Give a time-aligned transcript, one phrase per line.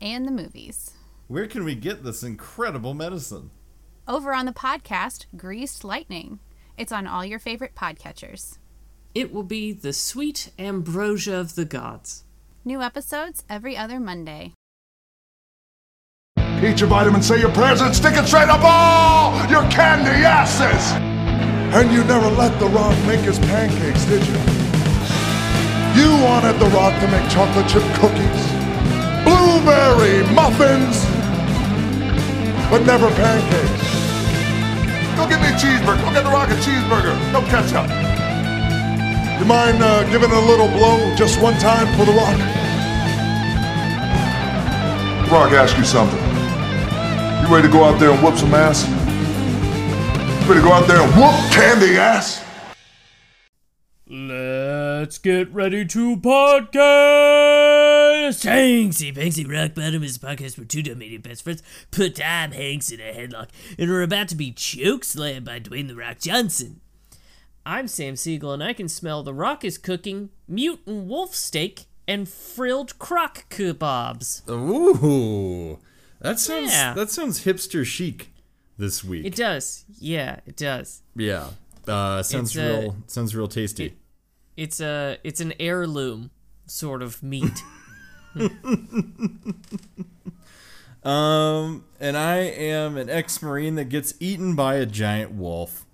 [0.00, 0.92] and the movies.
[1.28, 3.50] Where can we get this incredible medicine?
[4.06, 6.38] Over on the podcast, Greased Lightning.
[6.76, 8.58] It's on all your favorite podcatchers.
[9.14, 12.24] It will be the sweet ambrosia of the gods.
[12.64, 14.52] New episodes every other Monday.
[16.62, 20.92] Eat your vitamins, say your prayers, and stick it straight up all your candy asses!
[21.74, 24.34] And you never let The Rock make his pancakes, did you?
[25.96, 28.35] You wanted The Rock to make chocolate chip cookies,
[29.66, 31.04] blueberry muffins,
[32.70, 33.96] but never pancakes.
[35.16, 36.00] Go get me a cheeseburger.
[36.04, 37.16] Go get The Rock a cheeseburger.
[37.32, 37.90] No ketchup.
[39.40, 42.38] You mind uh, giving a little blow just one time for The Rock?
[45.32, 46.20] Rock, ask you something.
[47.42, 48.86] You ready to go out there and whoop some ass?
[50.42, 52.40] You ready to go out there and whoop candy ass?
[54.08, 57.75] Let's get ready to podcast.
[58.34, 62.90] Hanksy Banksy Rock Bottom is a podcast where two dominated best friends put Tom Hanks
[62.90, 66.80] in a headlock and are about to be chokeslammed by Dwayne The Rock Johnson.
[67.64, 72.28] I'm Sam Siegel, and I can smell the rock is cooking mutant wolf steak and
[72.28, 74.48] frilled crock kebabs.
[74.50, 75.78] Ooh,
[76.20, 76.94] that sounds Yeah.
[76.94, 78.32] that sounds hipster chic
[78.76, 79.24] this week.
[79.24, 79.84] It does.
[80.00, 81.02] Yeah, it does.
[81.14, 81.50] yeah,
[81.86, 82.96] uh, sounds uh, real.
[83.06, 83.96] sounds real tasty.
[84.56, 86.30] It's a it's an heirloom
[86.66, 87.62] sort of meat.
[91.04, 95.84] um, and I am an ex-marine that gets eaten by a giant wolf.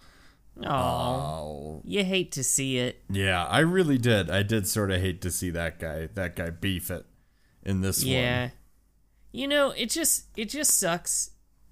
[0.65, 3.03] Oh, you hate to see it.
[3.11, 4.31] yeah, I really did.
[4.31, 7.07] I did sort of hate to see that guy that guy beef it
[7.65, 8.13] in this one.
[8.13, 8.41] Yeah.
[8.43, 8.53] one.
[9.33, 11.31] You know, it just it just sucks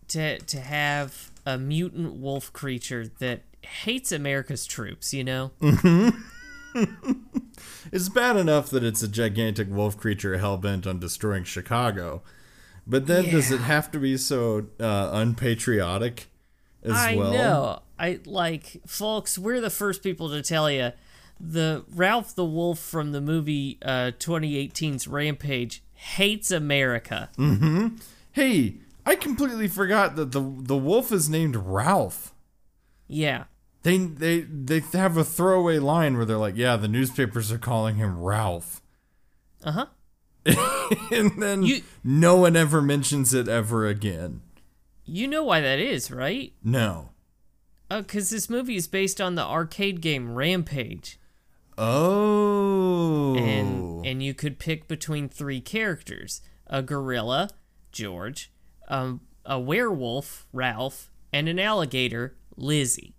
[0.08, 5.50] to to have a mutant wolf creature that hates America's troops, you know?
[7.92, 12.22] It's bad enough that it's a gigantic wolf creature hell bent on destroying Chicago,
[12.86, 16.28] but then does it have to be so uh, unpatriotic
[16.82, 17.32] as I well?
[17.32, 17.82] know.
[17.98, 20.92] I like folks, we're the first people to tell you
[21.38, 27.30] the Ralph the Wolf from the movie uh 2018's Rampage hates America.
[27.36, 27.88] Hmm.
[28.32, 32.32] Hey, I completely forgot that the the wolf is named Ralph.
[33.08, 33.44] Yeah.
[33.82, 37.96] They they they have a throwaway line where they're like, "Yeah, the newspapers are calling
[37.96, 38.82] him Ralph,"
[39.64, 39.86] Uh-huh.
[41.10, 44.42] and then You- no one ever mentions it ever again.
[45.04, 46.52] You know why that is, right?
[46.62, 47.10] No.
[47.90, 51.18] Uh, cuz this movie is based on the arcade game Rampage.
[51.78, 53.34] Oh.
[53.36, 57.50] and and you could pick between three characters: a gorilla,
[57.92, 58.50] George,
[58.88, 63.14] um, a werewolf, Ralph, and an alligator, Lizzie.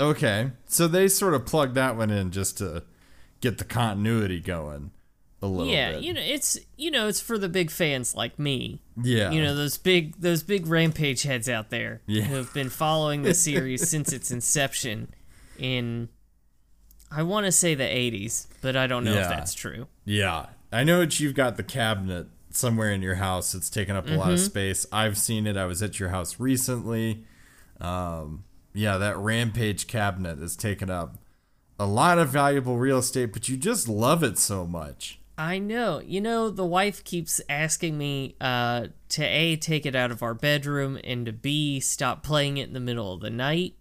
[0.00, 2.82] Okay, so they sort of plugged that one in just to
[3.40, 4.90] get the continuity going
[5.42, 6.02] a little yeah, bit.
[6.04, 8.80] you know it's you know it's for the big fans like me.
[9.02, 12.22] yeah, You know those big those big rampage heads out there Yeah.
[12.22, 15.08] who have been following the series since its inception
[15.58, 16.08] in
[17.10, 19.22] I want to say the 80s, but I don't know Yeah.
[19.24, 19.88] if that's true.
[20.04, 20.46] yeah.
[20.74, 23.54] I know that you've got the cabinet somewhere in your house.
[23.54, 24.44] It's taken up a lot of Mm-hmm.
[24.46, 24.86] space.
[24.90, 25.54] I've seen it.
[25.58, 27.24] I was at your house recently.
[27.82, 31.18] Um, yeah, that Rampage cabinet has taken up
[31.78, 35.18] a lot of valuable real estate, but you just love it so much.
[35.36, 36.00] I know.
[36.00, 40.34] You know, the wife keeps asking me uh, to A, take it out of our
[40.34, 43.74] bedroom, and to B, stop playing it in the middle of the night.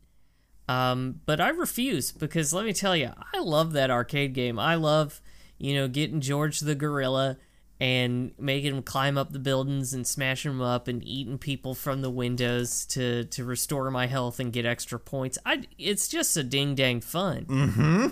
[0.68, 4.58] Um, but I refuse because let me tell you, I love that arcade game.
[4.58, 5.22] I love,
[5.58, 7.38] you know, getting George the gorilla
[7.82, 12.04] and making him climb up the buildings and smashing them up and eating people from
[12.04, 15.40] the windows to to restore my health and get extra points.
[15.48, 17.46] I it's just a ding dang fun.
[17.46, 18.08] Mm-hmm.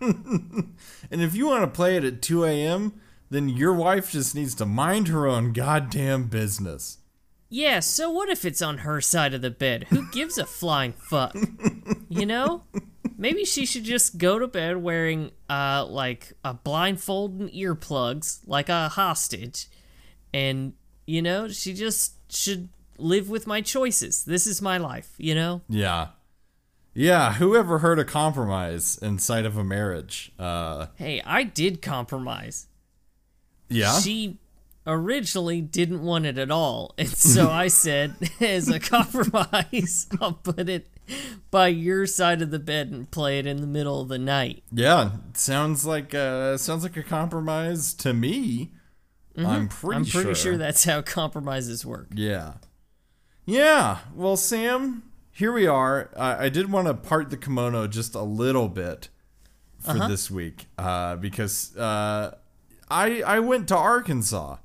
[1.10, 3.00] and if you want to play it at 2 a.m.,
[3.30, 6.98] then your wife just needs to mind her own goddamn business.
[7.48, 9.84] Yeah, so what if it's on her side of the bed?
[9.90, 11.36] Who gives a flying fuck?
[12.08, 12.64] You know?
[13.18, 18.68] Maybe she should just go to bed wearing uh like a blindfold and earplugs like
[18.68, 19.66] a hostage.
[20.32, 20.72] And
[21.04, 24.24] you know, she just should live with my choices.
[24.24, 25.62] This is my life, you know?
[25.68, 26.08] Yeah.
[26.94, 30.32] Yeah, whoever heard of compromise inside of a marriage?
[30.38, 32.66] Uh, Hey, I did compromise.
[33.68, 34.00] Yeah.
[34.00, 34.38] She
[34.86, 36.94] originally didn't want it at all.
[36.98, 40.88] And so I said, as a compromise, I'll put it
[41.50, 44.62] by your side of the bed and play it in the middle of the night.
[44.72, 48.72] Yeah, sounds like uh sounds like a compromise to me.
[49.36, 49.88] I'm pretty Mm-hmm.
[49.92, 50.34] I'm pretty sure.
[50.34, 52.08] sure that's how compromises work.
[52.14, 52.54] Yeah.
[53.46, 53.98] Yeah.
[54.14, 56.10] Well, Sam, here we are.
[56.16, 59.08] I, I did want to part the kimono just a little bit
[59.78, 60.08] for Uh-huh.
[60.08, 62.36] this week uh, because uh,
[62.90, 64.56] I I went to Arkansas.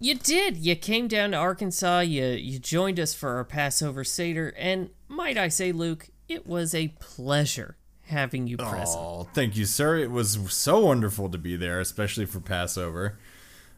[0.00, 0.58] You did.
[0.58, 2.00] You came down to Arkansas.
[2.00, 6.74] You you joined us for our Passover Seder, and might I say, Luke, it was
[6.74, 8.98] a pleasure having you present.
[9.00, 9.96] Oh, thank you, sir.
[9.96, 13.18] It was so wonderful to be there, especially for Passover.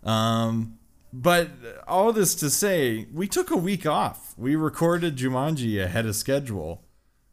[0.02, 0.78] Um,
[1.12, 1.50] but
[1.86, 4.34] all this to say, we took a week off.
[4.36, 6.82] We recorded Jumanji ahead of schedule.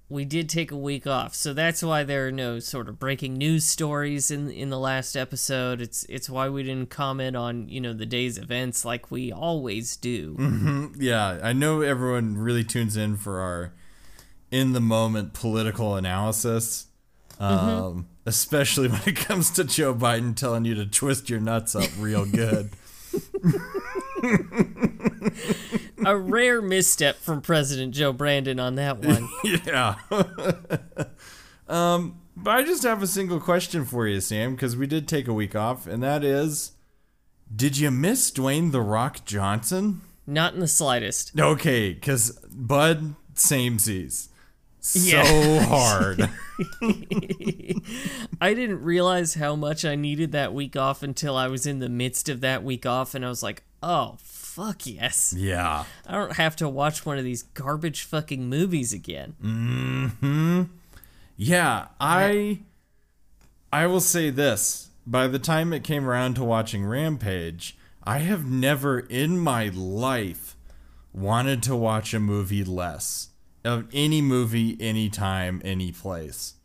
[0.09, 3.33] We did take a week off, so that's why there are no sort of breaking
[3.33, 5.81] news stories in in the last episode.
[5.81, 9.97] It's it's why we didn't comment on you know the day's events like we always
[9.97, 10.91] do.
[11.00, 13.73] Yeah, I know everyone really tunes in for our
[14.53, 16.85] in the moment political analysis.
[17.39, 21.89] Um, especially when it comes to Joe Biden telling you to twist your nuts up
[21.97, 22.69] real good.
[26.05, 29.27] a rare misstep from President Joe Brandon on that one.
[29.44, 29.95] yeah.
[31.67, 35.27] um, but I just have a single question for you, Sam, because we did take
[35.27, 36.73] a week off, and that is
[37.53, 40.01] Did you miss Dwayne The Rock Johnson?
[40.27, 41.38] Not in the slightest.
[41.38, 44.29] Okay, because Bud samesies.
[44.85, 45.63] So Yeah.
[45.65, 46.19] hard.
[48.41, 51.88] I didn't realize how much I needed that week off until I was in the
[51.89, 55.33] midst of that week off, and I was like, oh, fuck yes.
[55.38, 55.85] yeah.
[56.06, 59.35] I don't have to watch one of these garbage fucking movies again.
[59.41, 60.12] Mm.
[60.18, 60.62] Hmm.
[61.38, 62.59] Yeah, I
[63.71, 64.89] I will say this.
[65.07, 70.56] By the time it came around to watching Rampage, I have never in my life
[71.13, 73.29] wanted to watch a movie less.
[73.65, 76.56] Of any movie, anytime, any place.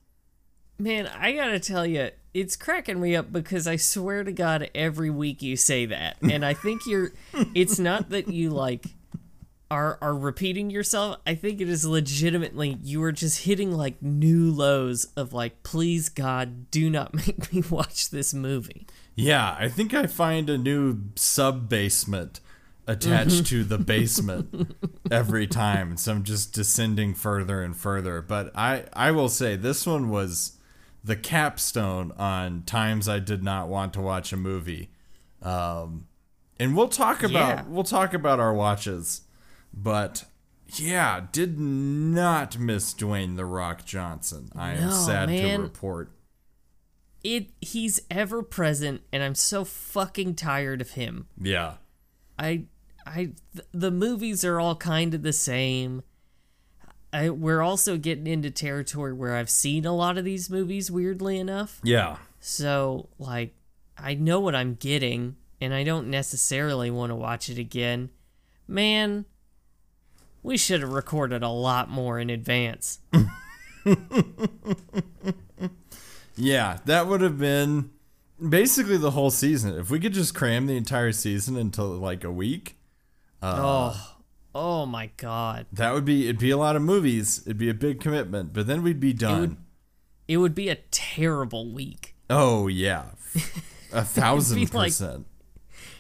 [0.79, 5.11] Man, I gotta tell you, it's cracking me up because I swear to God, every
[5.11, 7.13] week you say that, and I think you're.
[7.55, 8.87] It's not that you like
[9.71, 11.19] are are repeating yourself.
[11.27, 16.09] I think it is legitimately you are just hitting like new lows of like, please
[16.09, 18.87] God, do not make me watch this movie.
[19.15, 22.41] Yeah, I think I find a new sub basement
[22.89, 24.75] attached to the basement
[25.11, 25.97] every time.
[25.97, 28.21] So I'm just descending further and further.
[28.23, 30.59] But I, I will say this one was
[31.05, 34.91] the capstone on times I did not want to watch a movie.
[35.43, 36.09] Um,
[36.59, 37.65] and we'll talk about Yeah.
[37.69, 39.21] we'll talk about our watches.
[39.73, 40.25] But
[40.75, 44.49] yeah, did not miss Dwayne the Rock Johnson.
[44.57, 46.11] I am No, sad to report.
[47.25, 51.27] It he's ever present, and I'm so fucking tired of him.
[51.41, 51.75] Yeah.
[52.39, 52.65] I
[53.09, 56.03] I th- the movies are all kind of the same.
[57.13, 61.39] I, we're also getting into territory where I've seen a lot of these movies weirdly
[61.39, 61.81] enough.
[61.83, 62.19] Yeah.
[62.41, 63.55] So like
[63.97, 68.11] I know what I'm getting and I don't necessarily want to watch it again.
[68.67, 69.25] Man,
[70.43, 73.01] we should have recorded a lot more in advance.
[76.39, 77.91] Yeah, that would have been
[78.49, 79.77] basically the whole season.
[79.77, 82.78] If we could just cram the entire season into like a week,
[83.43, 84.15] oh.
[84.55, 85.67] Oh my god.
[85.73, 87.43] that would be it'd be a lot of movies.
[87.47, 89.41] It'd be a big commitment, but then we'd be done.
[89.41, 89.57] would-
[90.27, 92.15] It would be a terrible week.
[92.31, 93.11] oh yeah.
[93.93, 95.27] A thousand It'd be like- percent.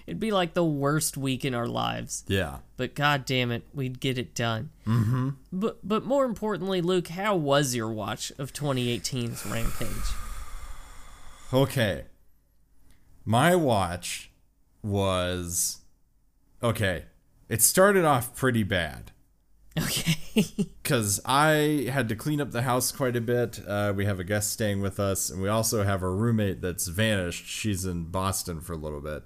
[0.06, 2.24] It'd be like the worst week in our lives.
[2.28, 2.58] yeah.
[2.78, 4.70] but god damn it, we'd get it done.
[4.86, 5.30] Mm-hmm.
[5.52, 10.14] But but more importantly, Luke, how was your watch of 2018's Rampage?
[11.52, 12.04] Okay.
[13.24, 14.30] My watch
[14.82, 15.78] was
[16.62, 17.04] okay.
[17.48, 19.12] It started off pretty bad.
[19.78, 20.16] Okay.
[20.82, 23.60] because I had to clean up the house quite a bit.
[23.66, 26.88] Uh, we have a guest staying with us, and we also have a roommate that's
[26.88, 27.46] vanished.
[27.46, 29.22] She's in Boston for a little bit.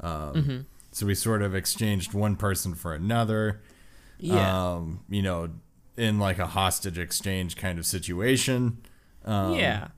[0.00, 3.60] Um, So we sort of exchanged one person for another.
[4.18, 4.72] yeah.
[4.74, 5.50] Um, you know,
[5.96, 8.78] in like a hostage exchange kind of situation.
[9.26, 9.88] yeah.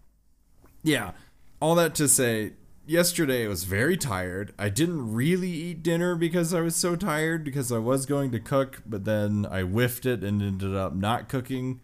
[0.83, 1.13] Yeah.
[1.61, 2.53] All that to say,
[2.87, 4.53] yesterday I was very tired.
[4.59, 8.41] I didn't really eat dinner because I was so tired because I was going to
[8.41, 11.81] cook, but then I whiffed it and ended up not cooking.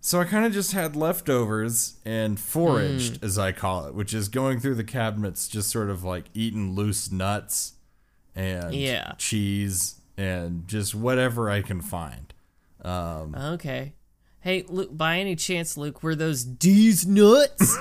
[0.00, 4.28] So I kind of just had leftovers and foraged, as I call it, which is
[4.28, 7.72] going through the cabinets, just sort of like eating loose nuts
[8.36, 9.12] and Yeah.
[9.18, 12.32] cheese and just whatever I can find.
[12.82, 13.94] Um, Okay.
[14.40, 17.76] Hey, Luke, by any chance, Luke, were those D's nuts?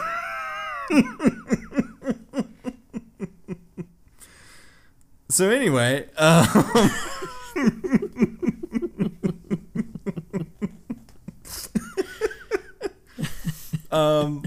[5.29, 6.47] so anyway, um,
[13.91, 14.43] um,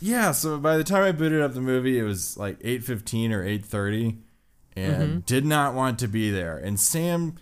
[0.00, 0.32] yeah.
[0.32, 3.44] So by the time I booted up the movie, it was like eight fifteen or
[3.44, 4.18] eight thirty,
[4.74, 6.58] and did not want to be there.
[6.58, 7.36] And Sam,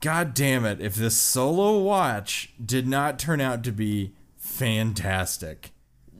[0.00, 5.72] god damn it, if this solo watch did not turn out to be fantastic.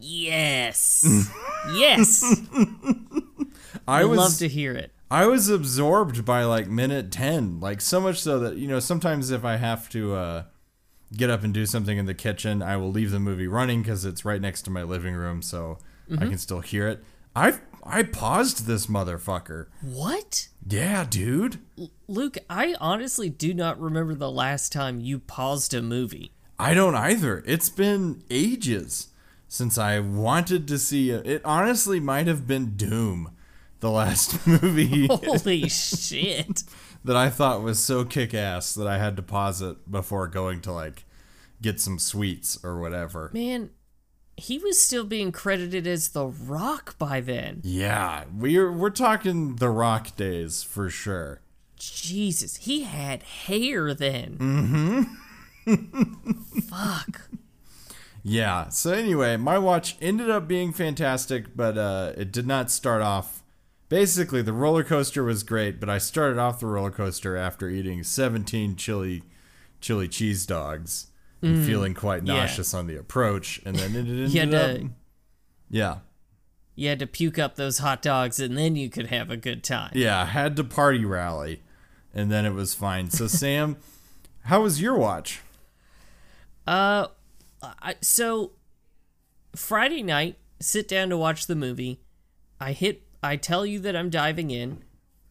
[0.05, 1.31] Yes.
[1.75, 2.23] yes.
[3.89, 4.93] I I was love to hear it.
[5.11, 9.31] I was absorbed by like minute 10, like so much so that, you know, sometimes
[9.31, 10.43] if I have to uh,
[11.17, 14.05] get up and do something in the kitchen, I will leave the movie running because
[14.05, 15.79] it's right next to my living room so
[16.11, 17.03] I can still hear it.
[17.35, 19.67] I I paused this motherfucker.
[19.81, 20.49] What?
[20.69, 21.59] Yeah, dude.
[22.09, 26.33] Luke, I honestly do not remember the last time you paused a movie.
[26.59, 27.43] I don't either.
[27.47, 29.09] It's been ages
[29.55, 31.25] since I wanted to see it.
[31.25, 33.31] It honestly might have been Doom,
[33.79, 36.65] the last movie Holy shit.
[37.05, 40.61] that I thought was so kick ass that I had to pause it before going
[40.63, 41.05] to like
[41.63, 43.31] get some sweets or whatever.
[43.33, 43.71] Man,
[44.37, 47.61] he was still being credited as The Rock by then.
[47.63, 51.43] Yeah, we're we're talking the Rock days for sure.
[51.77, 55.07] Jesus, he had hair then.
[55.67, 56.33] Mm-hmm.
[56.61, 57.29] Fuck.
[58.25, 58.71] Yeah.
[58.71, 63.43] So anyway, my watch ended up being fantastic, but uh, it did not start off.
[63.91, 68.03] Basically, the roller coaster was great, but I started off the roller coaster after eating
[68.03, 69.23] 17 chili
[69.81, 71.09] chili cheese dogs
[71.43, 72.29] and feeling quite Mm.
[72.29, 72.35] yeah.
[72.37, 74.77] nauseous on the approach, and then it ended You had up.
[74.77, 74.91] to-
[75.69, 75.99] Yeah.
[76.75, 79.63] You had to puke up those hot dogs and then you could have a good
[79.63, 79.93] time.
[79.95, 81.63] Yeah, I had to party rally,
[82.15, 83.11] and then it was fine.
[83.11, 83.77] So Sam,
[84.45, 85.41] how was your watch?
[86.67, 87.09] Uh,
[87.83, 88.53] I, so
[89.55, 92.01] Friday night, sit down to watch the movie.
[92.61, 93.03] I hit.
[93.23, 94.83] I tell you that I'm diving in.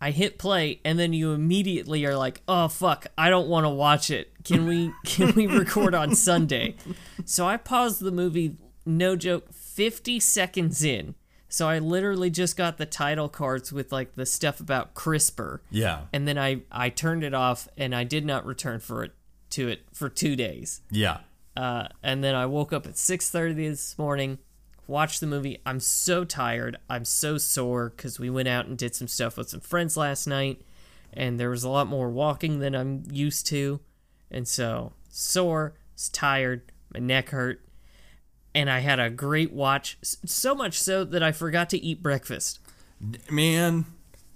[0.01, 3.69] I hit play, and then you immediately are like, "Oh fuck, I don't want to
[3.69, 4.31] watch it.
[4.43, 4.91] Can we?
[5.05, 6.75] Can we record on Sunday?"
[7.25, 8.57] So I paused the movie.
[8.85, 11.15] No joke, 50 seconds in.
[11.47, 16.01] So I literally just got the title cards with like the stuff about CRISPR Yeah.
[16.11, 19.13] and then I I turned it off and I did not return for it
[19.51, 20.81] to it for two days.
[20.89, 21.19] Yeah.
[21.55, 24.39] Uh, and then I woke up at six thirty this morning,
[24.87, 25.59] watched the movie.
[25.65, 26.77] I'm so tired.
[26.89, 30.25] I'm so sore because we went out and did some stuff with some friends last
[30.27, 30.61] night,
[31.13, 33.79] and there was a lot more walking than I'm used to,
[34.31, 35.75] and so sore,
[36.11, 37.63] tired, my neck hurt,
[38.55, 39.97] and I had a great watch.
[40.01, 42.59] So much so that I forgot to eat breakfast.
[43.29, 43.85] man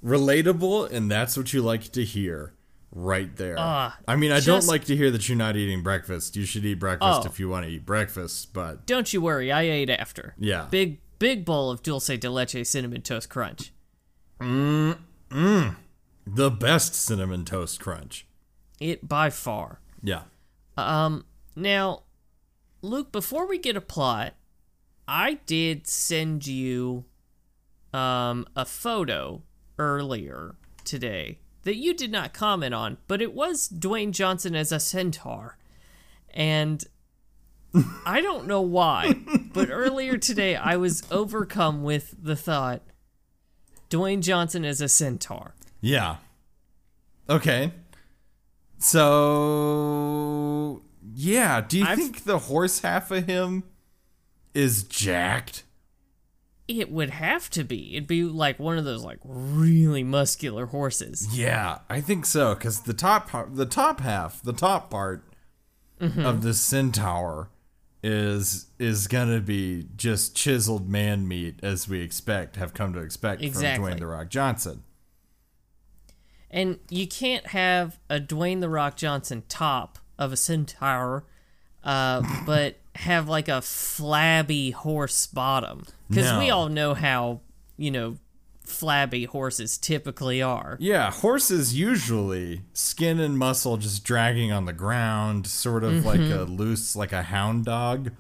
[0.04, 2.54] relatable and that's what you like to hear
[2.92, 6.36] right there Ah, i mean i don't like to hear that you're not eating breakfast
[6.36, 7.28] you should eat breakfast Oh.
[7.28, 10.34] if you want to eat breakfast but Don't you worry, I ate after.
[10.40, 10.68] Yeah.
[10.72, 13.72] Big big bowl of dulce de leche cinnamon toast crunch.
[14.40, 14.98] Mm
[15.30, 15.76] mmm
[16.26, 18.26] The best cinnamon toast crunch
[18.80, 19.80] It by far.
[20.02, 20.24] yeah
[20.78, 21.26] Um.
[21.56, 22.04] Now,
[22.84, 24.36] Luke, before we get a plot,
[25.08, 27.06] I did send you
[27.94, 29.42] um a photo
[29.80, 34.80] earlier today that you did not comment on, but it was Dwayne Johnson as a
[34.80, 35.58] centaur.
[36.34, 36.82] And
[38.06, 39.14] I don't know why,
[39.54, 42.84] but earlier today I was overcome with the thought
[43.90, 45.56] Dwayne Johnson as a centaur.
[45.82, 46.18] yeah
[47.30, 47.74] okay
[48.80, 50.82] so
[51.14, 53.64] yeah do you I've- think the horse half of him
[54.54, 55.64] is jacked
[56.68, 57.96] It would have to be.
[57.96, 61.28] It'd be like one of those like really muscular horses.
[61.32, 62.54] Yeah, I think so.
[62.56, 65.24] Because the top, the top half, the top part
[66.00, 66.24] Mm-hmm.
[66.28, 67.50] of the centaur
[68.04, 73.42] is is gonna be just chiseled man meat, as we expect, have come to expect
[73.42, 73.84] Exactly.
[73.84, 74.84] from Dwayne the Rock Johnson.
[76.50, 81.26] And you can't have a Dwayne the Rock Johnson top of a centaur,
[81.84, 85.86] uh, but have like a flabby horse bottom.
[86.10, 87.42] Because we all know how,
[87.78, 88.18] you know,
[88.66, 90.78] flabby horses typically are.
[90.80, 96.44] Yeah, horses usually skin and muscle just dragging on the ground, sort of like a
[96.50, 98.12] loose, like a hound dog.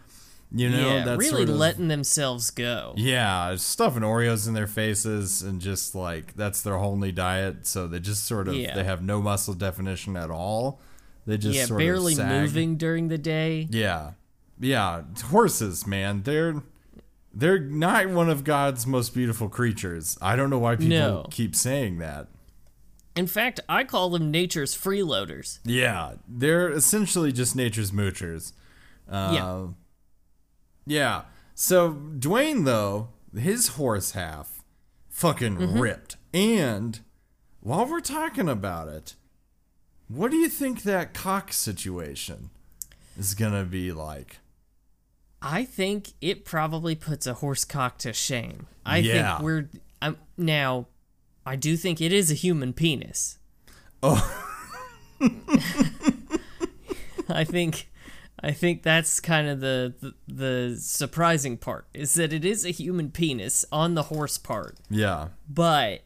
[0.50, 0.86] You know, Mm-hmm.
[1.00, 2.94] yeah, that really sort of, letting themselves go.
[2.96, 7.67] Yeah, stuffing Oreos in their faces and just like that's their only diet.
[7.67, 8.74] So they just sort of Yeah.
[8.74, 10.79] they have no muscle definition at all.
[11.25, 13.67] They just yeah, sort barely moving during the day.
[13.70, 14.12] Yeah,
[14.58, 16.63] yeah, horses, man, they're
[17.39, 20.17] they're not one of God's most beautiful creatures.
[20.22, 21.27] I don't know why people No.
[21.29, 22.27] keep saying that.
[23.15, 25.60] In fact, I call them nature's freeloaders.
[25.63, 28.53] Yeah, they're essentially just nature's moochers.
[29.08, 29.67] Uh, Yeah.
[30.86, 31.22] Yeah.
[31.56, 34.63] So Dwayne though, his horse half
[35.10, 35.79] fucking Mm-hmm.
[35.79, 36.17] ripped.
[36.34, 37.00] And
[37.60, 39.15] while we're talking about it,
[40.08, 42.50] what do you think that cock situation
[43.17, 44.38] is gonna be like?
[45.49, 48.67] I think it probably puts a horse cock to shame.
[48.85, 49.37] I Yeah.
[49.37, 49.69] think we're
[50.01, 50.87] I'm now
[51.45, 53.37] I do think it is a human penis.
[54.03, 54.21] Oh.
[57.29, 57.89] I think
[58.43, 62.71] I think that's kind of the, the the surprising part is that it is a
[62.71, 65.29] human penis on the horse part, Yeah.
[65.49, 66.03] but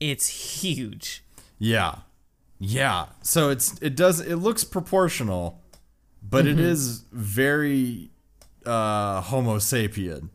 [0.00, 1.22] it's huge.
[1.58, 1.96] Yeah.
[2.58, 3.06] Yeah.
[3.22, 5.60] So it's it does it looks proportional,
[6.22, 6.64] but it mm-hmm.
[6.64, 8.10] is very
[8.68, 10.28] uh homo sapien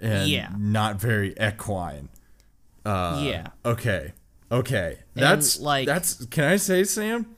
[0.00, 0.50] and Yeah.
[0.58, 2.08] not very equine.
[2.84, 3.46] Uh yeah.
[3.64, 4.12] Okay.
[4.50, 4.98] Okay.
[5.14, 7.36] That's like- that's can I say Sam?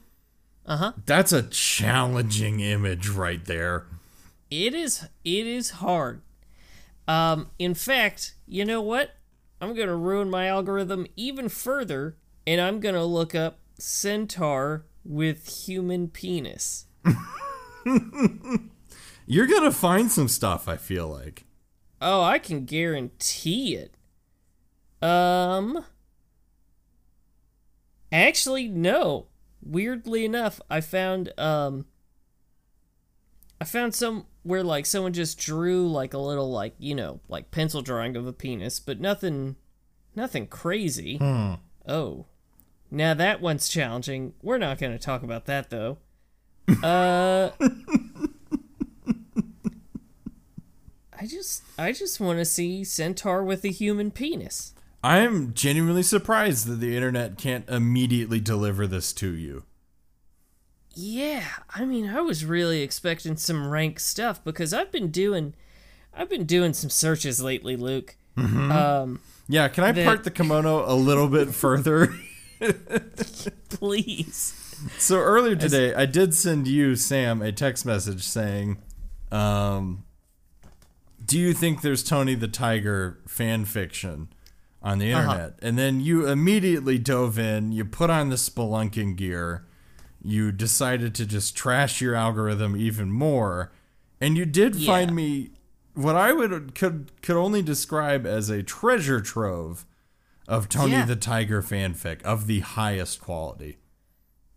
[0.66, 0.92] Uh-huh.
[1.04, 3.84] That's a challenging image right there.
[4.50, 6.22] It is it is hard.
[7.06, 9.10] Um in fact, you know what?
[9.60, 12.16] I'm going to ruin my algorithm even further
[12.46, 16.86] and I'm going to look up centaur with human penis.
[19.26, 21.44] You're going to find some stuff, I feel like.
[22.00, 23.96] Oh, I can guarantee it.
[25.00, 25.84] Um
[28.12, 29.26] Actually, no.
[29.62, 31.86] Weirdly enough, I found um
[33.60, 37.50] I found some where like someone just drew like a little like, you know, like
[37.50, 39.56] pencil drawing of a penis, but nothing
[40.14, 41.18] nothing crazy.
[41.86, 42.26] Oh.
[42.90, 44.34] Now that one's challenging.
[44.42, 45.98] We're not going to talk about that though.
[46.82, 47.50] Uh
[51.24, 54.74] I just I just want to see centaur with a human penis.
[55.02, 59.64] I'm genuinely surprised that the internet can't immediately deliver this to you.
[60.94, 65.54] Yeah, I mean, I was really expecting some rank stuff because I've been doing,
[66.12, 68.16] I've been doing some searches lately, Luke.
[68.36, 72.14] Um, Yeah, can I The- part the kimono a little bit further?
[73.70, 74.60] please.
[74.98, 78.76] So earlier today, I did send you, Sam, a text message saying,
[79.32, 80.03] um,
[81.24, 84.28] "Do you think there's Tony the Tiger fan fiction
[84.82, 85.22] on the uh-huh.
[85.32, 87.72] internet?" And then you immediately dove in.
[87.72, 89.66] You put on the spelunking gear.
[90.22, 93.72] You decided to just trash your algorithm even more,
[94.20, 94.86] and you did Yeah.
[94.86, 95.50] find me
[95.94, 99.84] what I would could could only describe as a treasure trove
[100.48, 101.04] of Tony Yeah.
[101.04, 103.78] the Tiger fanfic of the highest quality.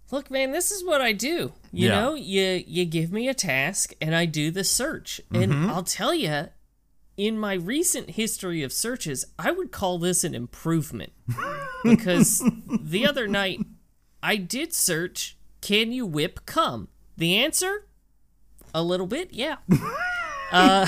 [0.09, 1.53] Look, man, this is what I do.
[1.71, 1.99] You Yeah.
[1.99, 5.19] know, you you give me a task and I do the search.
[5.31, 5.69] And mm-hmm.
[5.69, 6.47] I'll tell you,
[7.17, 11.11] in my recent history of searches, I would call this an improvement
[11.83, 12.43] because
[12.81, 13.59] the other night
[14.23, 17.87] I did search, "Can you whip cum?" The answer,
[18.73, 19.57] a little bit, yeah.
[20.51, 20.85] uh,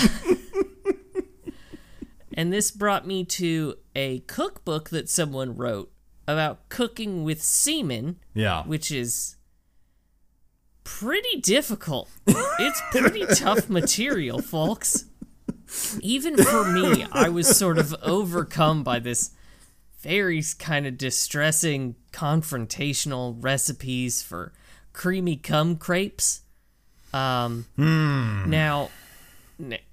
[2.34, 5.92] and this brought me to a cookbook that someone wrote
[6.28, 8.63] about cooking with semen Yeah.
[8.63, 9.36] which is
[10.84, 12.10] pretty difficult.
[12.28, 15.06] It's pretty tough material, folks.
[16.02, 19.32] Even for me, I was sort of overcome by this
[20.02, 24.52] very kind of distressing confrontational recipes for
[24.94, 26.42] creamy cum crepes.
[27.14, 28.90] Um, now,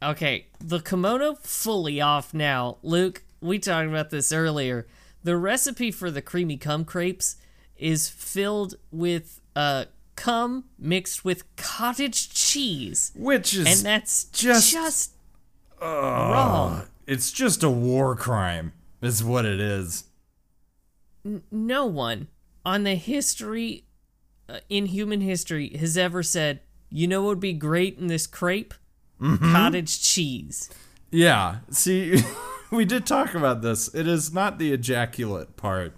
[0.02, 2.76] okay, the kimono fully off now.
[2.82, 4.86] Luke, we talked about this earlier.
[5.24, 7.36] The recipe for the creamy cum crepes
[7.76, 9.84] is filled with uh
[10.14, 15.12] cum mixed with cottage cheese, Which is and that's just- just
[15.80, 16.86] wrong.
[17.06, 20.04] It's just a war crime, is what it is.
[21.50, 22.28] No one
[22.64, 23.84] on the history
[24.48, 26.60] uh, in human history has ever said,
[26.90, 28.74] "You know what would be great in this crepe?
[29.20, 30.70] mmm, Cottage cheese."
[31.10, 31.58] Yeah.
[31.70, 32.22] See,
[32.70, 33.92] we did talk about this.
[33.94, 35.94] It is not the ejaculate part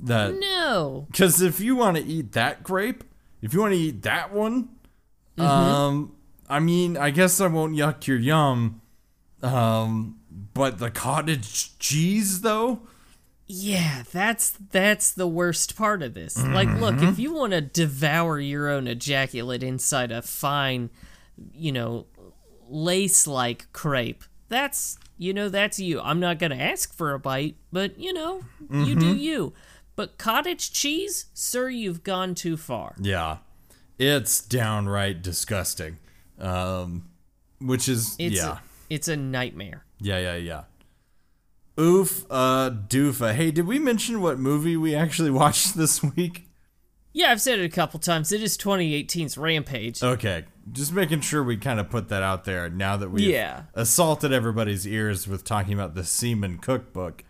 [0.00, 0.34] that.
[0.38, 1.06] No.
[1.10, 3.04] Because if you want to eat that grape,
[3.42, 4.70] if you want to eat that one,
[5.38, 6.16] um,
[6.48, 8.80] I mean, I guess I won't yuck your yum.
[9.42, 10.18] Um,
[10.54, 12.80] but the cottage cheese, though,
[13.46, 16.36] Yeah, that's that's the worst part of this.
[16.42, 20.90] Like, look, if you want to devour your own ejaculate inside a fine,
[21.52, 22.06] you know,
[22.68, 26.00] lace-like crepe, that's you know that's you.
[26.00, 29.52] I'm not gonna ask for a bite, but you know, you do you.
[29.96, 32.94] But cottage cheese, sir, you've gone too far.
[33.00, 33.38] yeah,
[33.98, 35.98] it's downright disgusting.
[36.38, 37.08] Um,
[37.60, 38.58] which is It's yeah.
[38.90, 39.84] It's a nightmare.
[40.00, 40.62] Yeah, yeah, yeah.
[41.78, 43.34] Oof, uh, doofa.
[43.34, 46.48] Hey, did we mention what movie we actually watched this week?
[47.12, 48.32] Yeah, I've said it a couple times.
[48.32, 50.02] It is 2018's Rampage.
[50.02, 53.62] Okay, just making sure we kind of put that out there now that we've Yeah.
[53.74, 57.24] assaulted everybody's ears with talking about the Semen Cookbook.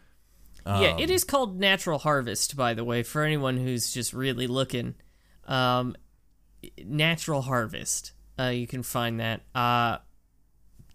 [0.67, 4.95] yeah, it is called Natural Harvest, by the way, for anyone who's just really looking.
[5.47, 5.97] Um,
[6.85, 8.13] Natural Harvest.
[8.39, 9.43] Uh, you can find that.
[9.55, 9.99] Uh,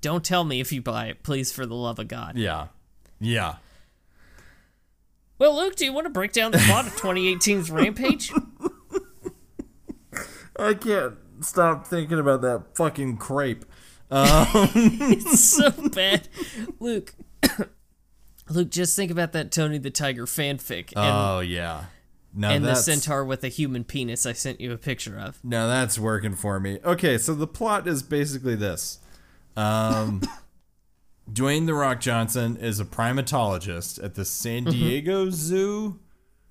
[0.03, 2.37] don't tell me if you buy it, please, for the love of God.
[2.37, 2.67] Yeah.
[3.19, 3.55] Yeah.
[5.39, 8.31] Well, Luke, do you want to break down the plot of 2018's Rampage?
[10.59, 13.65] I can't stop thinking about that fucking crepe.
[14.11, 16.27] Um, it's so bad.
[16.79, 17.15] Luke,
[18.49, 21.85] Luke, just think about that Tony the Tiger fanfic and, oh yeah.
[22.35, 25.39] Now and the centaur with a human penis I sent you a picture of.
[25.43, 26.79] now that's working for me.
[26.85, 28.99] Okay, so the plot is basically this.
[29.55, 30.21] Um
[31.31, 35.99] Dwayne the Rock Johnson is a primatologist at the San Diego Zoo.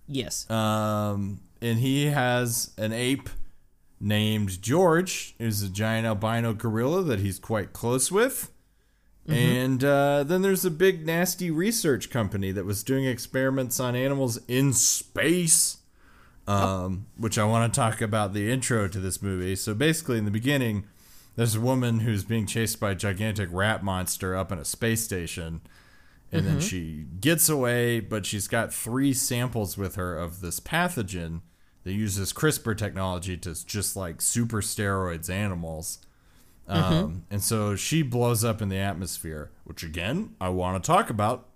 [0.06, 0.48] Yes.
[0.50, 3.28] Um, and he has an ape
[4.00, 8.50] named George, who's a giant albino gorilla that he's quite close with.
[9.28, 14.40] And uh, then there's a big nasty research company that was doing experiments on animals
[14.48, 15.78] in space,
[16.48, 19.54] um, which I want to talk about the intro to this movie.
[19.54, 20.86] So basically, in the beginning,
[21.36, 25.02] there's a woman who's being chased by a gigantic rat monster up in a space
[25.02, 25.62] station
[26.32, 31.42] and then she gets away, but she's got three samples with her of this pathogen
[31.84, 35.98] that uses CRISPR technology to just like super steroids animals.
[36.66, 41.10] Um, and so she blows up in the atmosphere, which again, I want to talk
[41.10, 41.48] about.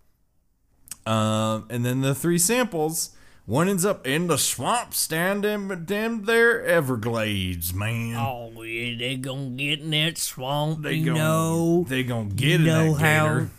[1.06, 3.15] Um, and then the three samples,
[3.46, 8.16] one ends up in the swamp standing them there Everglades, man.
[8.16, 10.82] Oh, yeah, they gonna get in that swamp.
[10.82, 13.50] they you gon' know, they gonna get you in know that how gator.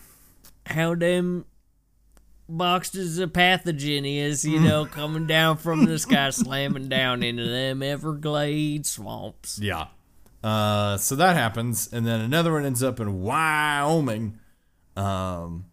[0.65, 1.45] how them
[2.49, 7.81] boxes of pathogen is, you know, coming down from the sky, slamming down into them
[7.81, 9.57] Everglades swamps.
[9.59, 9.87] Yeah.
[10.43, 14.39] Uh, so that happens, and then another one ends up in Wyoming.
[14.95, 15.65] Um,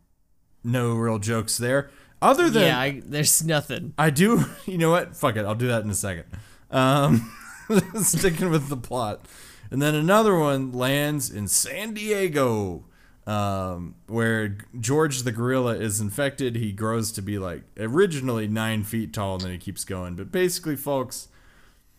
[0.63, 1.91] no real jokes there.
[2.25, 3.93] Other than yeah, I, there's nothing.
[3.99, 5.15] I do, you know what?
[5.15, 6.25] Fuck it, I'll do that in a second.
[6.71, 7.31] Um,
[8.03, 9.27] sticking with the plot,
[9.71, 12.87] and then another one lands in San Diego,
[13.27, 16.57] um, where George the gorilla is infected.
[16.57, 20.15] He grows to be like originally nine feet tall, and then he keeps going.
[20.15, 21.29] But basically, folks,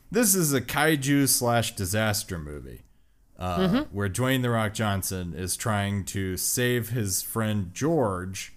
[0.10, 2.82] this is a kaiju slash disaster movie.
[3.38, 8.55] Uh, Where Dwayne the Rock Johnson is trying to save his friend George,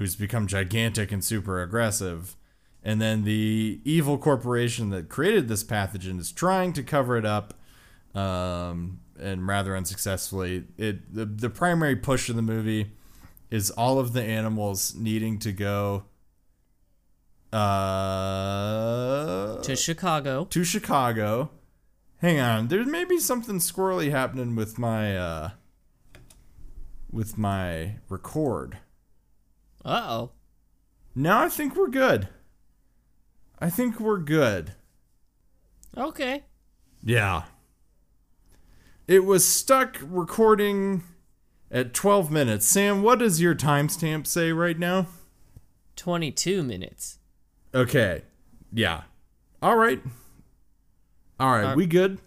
[0.00, 2.34] who's become gigantic and super aggressive,
[2.82, 7.52] and then the evil corporation that created this pathogen is trying to cover it up,
[8.14, 10.64] um, and rather unsuccessfully.
[10.78, 12.92] It the the primary push of the movie
[13.50, 16.04] is all of the animals needing to go
[17.52, 20.46] uh To Chicago.
[20.46, 21.50] to Chicago.
[22.22, 25.50] Hang on, there may be something squirrely happening with my uh
[27.12, 28.78] with my record.
[29.84, 30.30] Uh oh.
[31.14, 32.28] Now I think we're good.
[33.58, 34.74] I think we're good.
[35.96, 36.44] Okay.
[37.02, 37.44] Yeah.
[39.06, 41.02] It was stuck recording
[41.70, 42.66] at 12 minutes.
[42.66, 45.06] Sam, what does your timestamp say right now?
[45.96, 47.18] 22 minutes.
[47.74, 48.22] Okay.
[48.72, 49.02] Yeah.
[49.62, 50.00] All right.
[51.38, 52.18] All right, Uh, we good?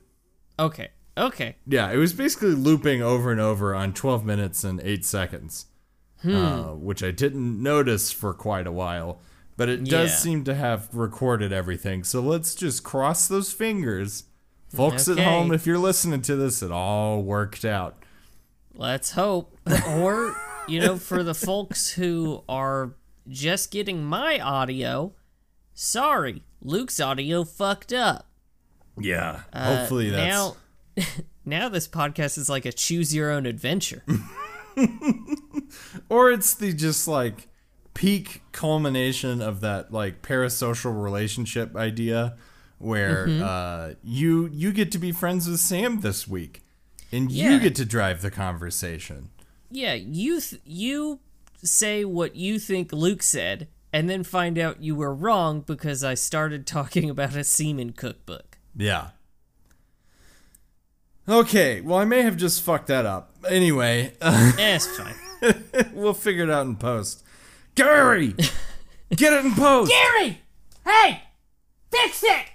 [0.60, 0.90] Okay.
[1.18, 1.56] Okay.
[1.68, 5.68] Yeah, it was basically looping over and over on 12 minutes and 8 seconds,
[6.26, 9.20] uh, which I didn't notice for quite a while.
[9.56, 10.16] But it does Yeah.
[10.18, 12.04] seem to have recorded everything.
[12.04, 14.24] So let's just cross those fingers.
[14.70, 17.96] Folks at home, if you're listening to this, it all worked out.
[18.74, 19.56] Let's hope.
[19.90, 20.36] or,
[20.68, 22.96] you know, for the folks who are
[23.28, 25.14] just getting my audio,
[25.76, 28.28] sorry, Luke's audio fucked up.
[29.00, 29.42] Yeah.
[29.54, 30.28] Uh, Hopefully that's.
[30.28, 30.56] now.
[31.46, 34.04] Now this podcast is like a choose your own adventure.
[36.10, 37.48] or it's the just like
[37.94, 42.36] peak culmination of that like parasocial relationship idea
[42.80, 43.44] where Mm-hmm.
[43.44, 46.64] uh, you you get to be friends with Sam this week
[47.12, 49.30] and you get to drive the conversation.
[49.70, 51.20] yeah, you th- you
[51.64, 56.16] say what you think Luke said, and then find out you were wrong because I
[56.16, 58.58] started talking about a semen cookbook.
[58.76, 59.10] Yeah.
[61.28, 63.32] Okay, well I may have just fucked that up.
[63.48, 65.16] Anyway, Eh, it's fine.
[65.94, 67.24] we'll figure it out in post.
[67.76, 68.36] Gary,
[69.16, 69.92] get it in post.
[69.92, 70.40] Gary!
[70.86, 71.24] Hey!
[71.92, 72.46] Fix it!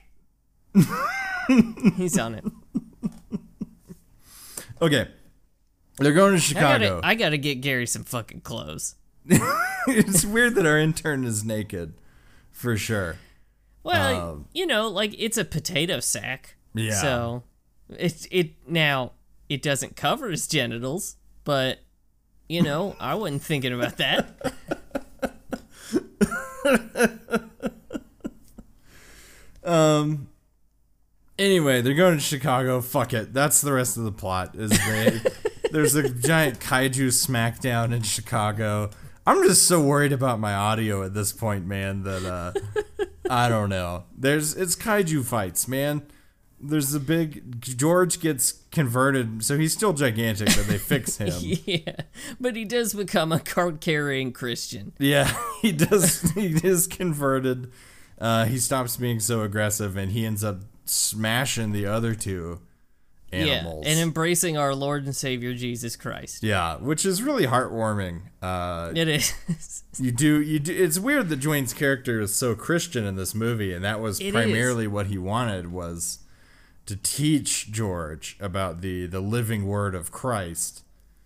[1.96, 2.44] He's on it.
[4.80, 5.08] Okay,
[5.96, 6.94] they're going to I Chicago.
[6.96, 8.94] gotta, I gotta get Gary some fucking clothes.
[9.88, 11.94] it's weird that our intern is naked,
[12.50, 13.16] for sure.
[13.82, 16.54] Well, Um, you know, like it's a potato sack.
[16.74, 16.92] Yeah.
[16.92, 17.42] So
[17.90, 19.12] it it now
[19.48, 21.80] it doesn't cover his genitals, but
[22.48, 24.28] you know, I wasn't thinking about that.
[29.64, 30.28] um.
[31.38, 32.80] Anyway, they're going to Chicago.
[32.80, 33.32] Fuck it.
[33.32, 34.56] That's the rest of the plot.
[34.56, 35.20] Is they
[35.70, 38.90] there's a giant kaiju smackdown in Chicago.
[39.26, 42.02] I'm just so worried about my audio at this point, man.
[42.02, 42.52] That uh,
[43.30, 44.04] I don't know.
[44.16, 46.02] There's it's kaiju fights, man.
[46.60, 51.32] There's a big George gets converted, so he's still gigantic, but they fix him.
[51.64, 51.92] yeah,
[52.40, 54.92] but he does become a card carrying Christian.
[54.98, 56.22] Yeah, he does.
[56.32, 57.70] he is converted.
[58.20, 62.60] Uh, he stops being so aggressive, and he ends up smashing the other two
[63.30, 63.84] animals.
[63.86, 66.42] Yeah, and embracing our Lord and Savior Jesus Christ.
[66.42, 68.22] yeah, which is really heartwarming.
[68.42, 69.84] Uh, It is.
[69.98, 70.74] you do, you do.
[70.74, 74.32] It's weird that Dwayne's character is so Christian in this movie, and that was It
[74.32, 76.18] primarily what he wanted was
[76.88, 80.82] to teach George about the the living Word of Christ.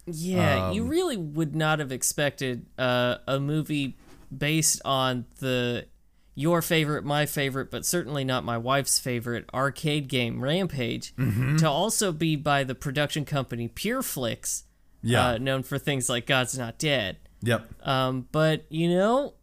[0.06, 3.96] Yeah, Um, you really would not have expected uh, a movie
[4.36, 5.86] based on the
[6.34, 11.56] your favorite, my favorite, but certainly not my wife's favorite arcade game Rampage Mm-hmm.
[11.58, 14.62] to also be by the production company Pureflix,
[15.02, 15.26] Yeah.
[15.28, 17.18] uh, known for things like God's Not Dead.
[17.42, 17.86] Yep.
[17.86, 19.34] Um, but you know,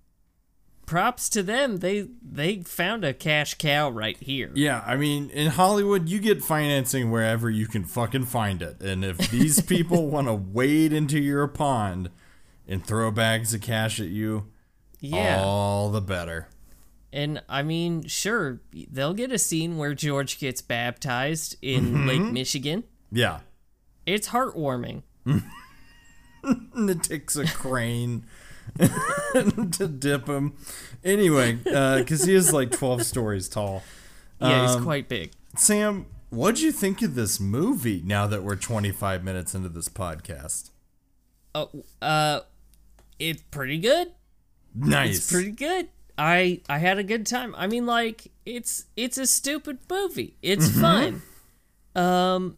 [0.89, 1.78] props to them.
[1.78, 4.49] They they found a cash cow right here.
[4.56, 8.82] Yeah, I mean, in Hollywood, you get financing wherever you can fucking find it.
[8.82, 12.10] And if these people want to wade into your pond
[12.67, 14.47] and throw bags of cash at you,
[14.99, 15.41] Yeah.
[15.43, 16.47] all the better.
[17.13, 22.08] And I mean, sure, they'll get a scene where George gets baptized in Mm-hmm.
[22.08, 22.84] Lake Michigan.
[23.12, 23.39] Yeah.
[24.08, 25.04] It's heartwarming.
[26.41, 28.25] And it takes a crane
[29.73, 30.53] to dip him.
[31.03, 33.83] Anyway, because he is like 12 stories tall.
[34.41, 35.31] Yeah, he's Um, quite big.
[35.57, 40.69] Sam, what'd you think of this movie now that we're 25 minutes into this podcast?
[41.55, 41.69] Oh,
[42.01, 42.41] uh,
[43.19, 44.13] it's pretty good.
[44.75, 45.17] Nice.
[45.17, 45.89] It's pretty good.
[46.17, 47.55] I I had a good time.
[47.57, 50.35] I mean, like it's it's a stupid movie.
[50.41, 50.81] It's Mm-hmm.
[50.81, 51.21] fun.
[51.95, 52.57] Um,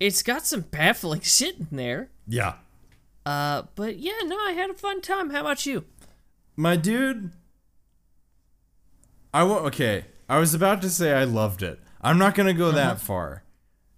[0.00, 2.10] it's got some baffling shit in there.
[2.26, 2.54] yeah.
[3.24, 5.30] Uh, but yeah, no, I had a fun time.
[5.30, 5.84] How about you?
[6.56, 7.32] My dude,
[9.32, 10.06] I wa- okay.
[10.28, 11.80] I was about to say I loved it.
[12.00, 13.44] I'm not gonna go that far.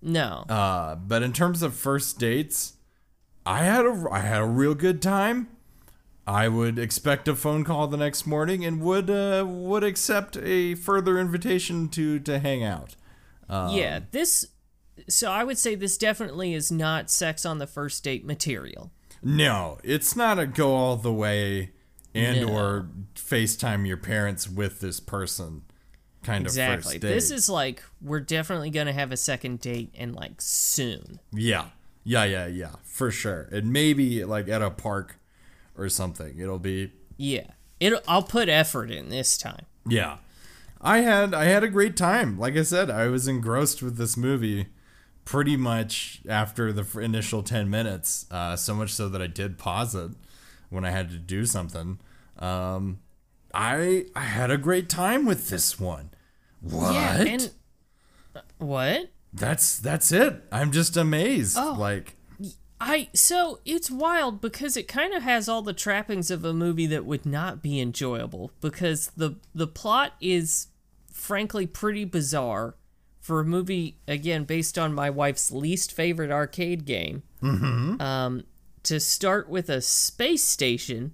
[0.03, 0.45] No.
[0.49, 2.75] Uh, but in terms of first dates,
[3.47, 5.49] I had a I had a real good time.
[6.27, 10.75] I would expect a phone call the next morning and would uh, would accept a
[10.75, 12.97] further invitation to to hang out.
[13.51, 14.47] yeah, this.
[15.09, 18.93] So I would say this definitely is not sex on the first date material.
[19.25, 21.71] No, it's not a go all the way
[22.15, 25.63] and or FaceTime your parents with this person
[26.23, 26.77] kind Exactly.
[26.77, 27.09] of first date.
[27.15, 31.21] This is like we're definitely gonna have a second date and like soon.
[31.33, 31.67] Yeah.
[32.07, 33.49] Yeah, yeah, yeah, for sure.
[33.51, 35.17] And maybe like at a park
[35.77, 36.39] or something.
[36.39, 37.47] It'll be Yeah.
[37.81, 37.95] It.
[38.07, 39.67] I'll put effort in this time.
[39.89, 40.19] yeah.
[40.81, 42.39] I had I had a great time.
[42.39, 44.67] Like I said, I was engrossed with this movie
[45.25, 48.27] pretty much after the initial 10 minutes.
[48.31, 50.11] Uh, so much so that I did pause it
[50.71, 51.99] when I had to do something.
[52.39, 53.01] Um,
[53.53, 56.11] I I had a great time with this one.
[56.61, 56.95] What?
[56.95, 57.23] Yeah.
[57.23, 57.51] And
[58.59, 59.11] what?
[59.35, 60.43] that's that's it.
[60.53, 61.57] I'm just amazed.
[61.59, 61.75] Oh.
[61.79, 62.17] Like
[62.81, 66.87] I so it's wild because it kind of has all the trappings of a movie
[66.87, 70.69] that would not be enjoyable because the the plot is
[71.13, 72.77] frankly pretty bizarre
[73.25, 77.23] for a movie again based on my wife's least favorite arcade game.
[77.43, 77.99] Mm-hmm.
[77.99, 78.45] Um,
[78.83, 81.13] to start with a space station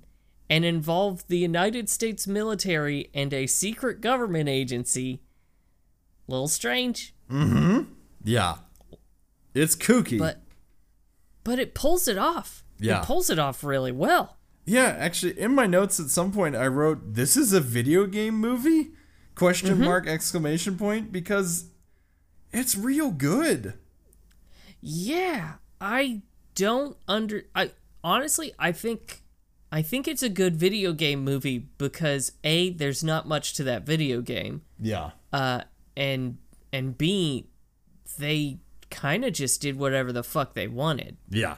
[0.48, 5.20] and involve the United States military and a secret government agency.
[6.26, 7.14] Little strange,
[8.24, 8.56] yeah.
[9.54, 10.18] It's kooky.
[10.18, 10.40] but
[11.44, 12.64] but it pulls it off.
[12.80, 13.02] Yeah.
[13.02, 14.36] It pulls it off really well.
[14.64, 18.34] Yeah, actually, in my notes at some point, I wrote, "This is a video game
[18.34, 18.90] movie?"
[19.36, 19.84] Question Mm-hmm.
[19.84, 21.70] mark exclamation point because
[22.52, 23.74] it's real good.
[24.80, 26.22] Yeah, I
[26.54, 29.22] don't under I honestly I think
[29.72, 33.84] I think it's a good video game movie because A there's not much to that
[33.84, 34.62] video game.
[34.78, 35.62] Yeah, Uh
[35.96, 36.38] and
[36.72, 37.46] and B
[38.18, 38.58] they
[38.90, 41.16] kind of just did whatever the fuck they wanted.
[41.28, 41.56] yeah,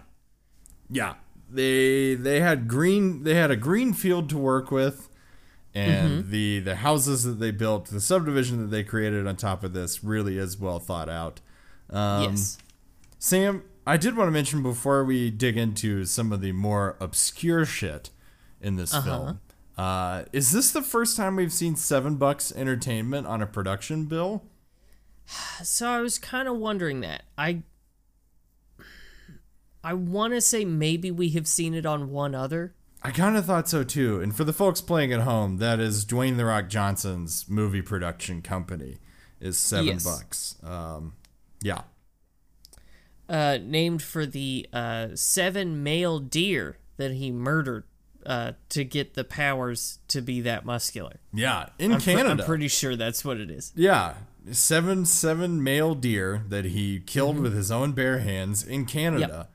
[0.91, 1.15] yeah.
[1.49, 5.09] They they had green they had a green field to work with,
[5.75, 9.73] and the the houses that they built, the subdivision that they created on top of
[9.73, 11.41] this, really is well thought out.
[11.91, 12.59] Um, yes.
[13.19, 17.65] Sam, I did want to mention before we dig into some of the more obscure
[17.65, 18.11] shit
[18.61, 19.41] in this film.
[19.77, 24.43] Uh, is this the first time we've seen Seven Bucks Entertainment on a production bill?
[25.63, 27.23] So I was kind of wondering that.
[27.39, 27.63] I
[29.85, 32.75] I want to say maybe we have seen it on one other.
[33.05, 34.21] I kind of thought so too.
[34.21, 38.43] And for the folks playing at home, that is Dwayne the Rock Johnson's movie production
[38.43, 38.99] company
[39.41, 40.05] is seven Yes.
[40.05, 40.57] bucks.
[40.63, 41.15] Um,
[41.63, 41.83] yeah,
[43.29, 47.85] uh, named for the uh, seven male deer that he murdered
[48.27, 51.17] uh, to get the powers to be that muscular.
[51.33, 51.67] yeah.
[51.79, 53.73] In I'm, Canada, I'm pretty sure that's what it is.
[53.75, 54.15] yeah,
[54.53, 59.49] seven seven male deer that he killed with his own bare hands in Canada,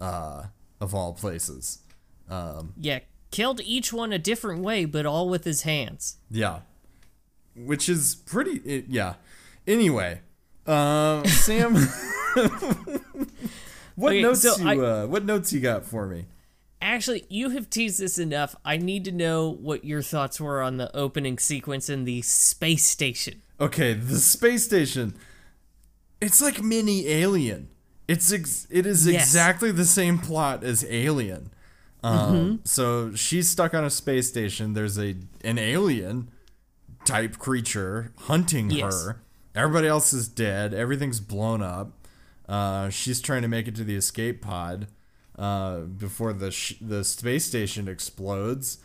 [0.00, 0.44] uh,
[0.80, 1.80] of all places.
[2.28, 6.16] Yeah, killed each one a different way, but all with his hands.
[6.30, 6.60] Yeah.
[7.54, 9.14] Which is pretty it, yeah.
[9.66, 10.20] Anyway,
[10.66, 11.74] um Sam
[13.94, 16.26] What Okay, notes so you I- uh what notes you got for me?
[16.82, 18.54] Actually, you have teased this enough.
[18.64, 22.84] I need to know what your thoughts were on the opening sequence in the space
[22.84, 23.40] station.
[23.58, 25.14] Okay, the space station.
[26.20, 27.68] It's like mini Alien.
[28.06, 29.22] It's ex- it is Yes.
[29.24, 31.50] exactly the same plot as Alien.
[32.06, 34.72] Um, So she's stuck on a space station.
[34.74, 36.28] There's a an alien
[37.04, 38.92] type creature hunting Yes.
[39.04, 39.20] her.
[39.54, 40.74] Everybody else is dead.
[40.74, 41.92] Everything's blown up.
[42.48, 44.86] Uh, she's trying to make it to the escape pod
[45.38, 48.78] uh, before the sh- the space station explodes.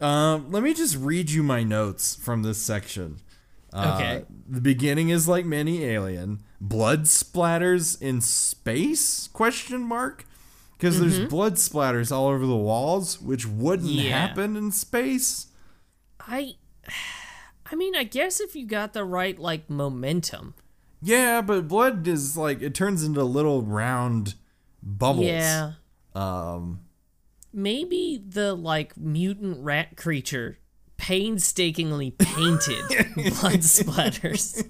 [0.00, 3.18] Um, let me just read you my notes from this section.
[3.72, 4.24] Uh, Okay.
[4.48, 6.40] The beginning is like many alien.
[6.60, 9.28] Blood splatters in space?
[9.32, 10.26] Question mark.
[10.80, 14.26] Because there's blood splatters all over the walls, which wouldn't Yeah.
[14.26, 15.48] happen in space.
[16.18, 16.54] I
[17.72, 20.54] I mean, I guess if you got the right like momentum.
[21.02, 24.34] Yeah, but blood is like it turns into little round
[24.82, 25.26] bubbles.
[25.26, 25.72] Yeah.
[26.14, 26.80] Um.
[27.52, 30.58] Maybe the like mutant rat creature
[31.00, 32.84] painstakingly painted
[33.14, 34.62] blood splatters.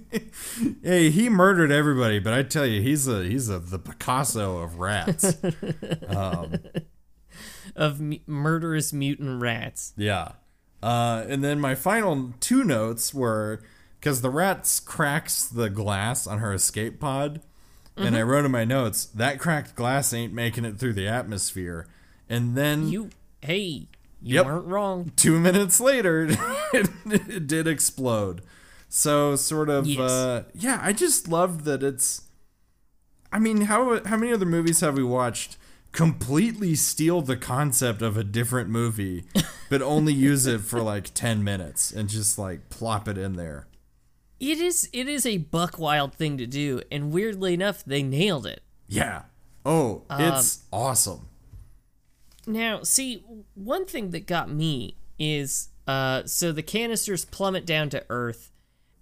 [0.81, 4.79] Hey, he murdered everybody, but I tell you, he's a he's a the Picasso of
[4.79, 5.37] rats.
[7.77, 9.93] of mu- murderous mutant rats.
[9.97, 10.33] Yeah.
[10.81, 13.61] Uh, and then my final two notes were
[13.99, 17.41] because the rats cracks the glass on her escape pod,
[17.97, 21.89] and I wrote in my notes that cracked glass ain't making it through the atmosphere.
[22.29, 23.11] And then You
[23.43, 23.89] hey,
[24.23, 24.47] you Yep.
[24.47, 25.13] weren't wrong.
[25.17, 26.29] two minutes later,
[26.73, 28.43] it, it did explode.
[28.89, 29.99] So sort of, Yes.
[30.11, 30.79] uh, yeah.
[30.83, 32.23] I just love that it's.
[33.33, 35.57] I mean, how how many other movies have we watched
[35.93, 39.25] completely steal the concept of a different movie,
[39.71, 43.69] but only use it for like ten minutes and just like plop it in there?
[44.41, 48.47] It is it is a buck wild thing to do, and weirdly enough, they nailed
[48.47, 48.63] it.
[48.89, 49.23] Yeah.
[49.65, 51.29] Oh, it's awesome.
[52.47, 53.25] Now, see,
[53.55, 58.51] one thing that got me is uh, so the canisters plummet down to Earth,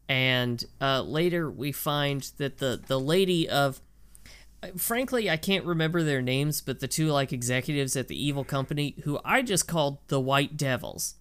[0.09, 3.81] and uh, later we find that the the lady of,
[4.77, 8.97] frankly, I can't remember their names, but the two like executives at the evil company
[9.05, 11.15] who I just called the White Devils.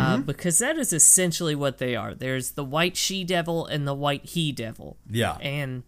[0.00, 2.14] Uh, because that is essentially what they are.
[2.14, 4.96] There's the white she devil and the white he devil.
[5.10, 5.38] Yeah.
[5.38, 5.82] And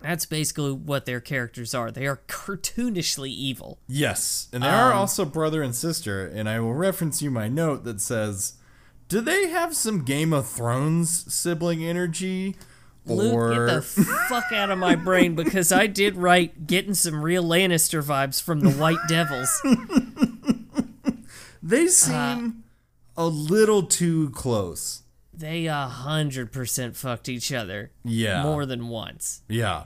[0.00, 1.90] that's basically what their characters are.
[1.90, 3.78] They are cartoonishly evil.
[3.88, 6.26] Yes, and they are Um, also brother and sister.
[6.26, 8.54] And I will reference you my note that says,
[9.08, 12.56] "Do they have some Game of Thrones sibling energy?"
[13.06, 13.82] Luke, Or get the
[14.28, 18.60] fuck out of my brain because I did write getting some real Lannister vibes from
[18.60, 19.48] the White Devils.
[21.62, 22.64] they seem
[23.16, 25.02] a little too close.
[25.38, 27.92] They a hundred percent fucked each other.
[28.04, 28.42] Yeah.
[28.42, 29.42] More than once.
[29.48, 29.84] Yeah,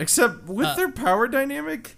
[0.00, 1.96] except with Uh, their power dynamic,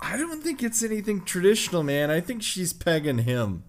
[0.00, 2.10] I don't think it's anything traditional, man.
[2.10, 3.64] I think she's pegging him.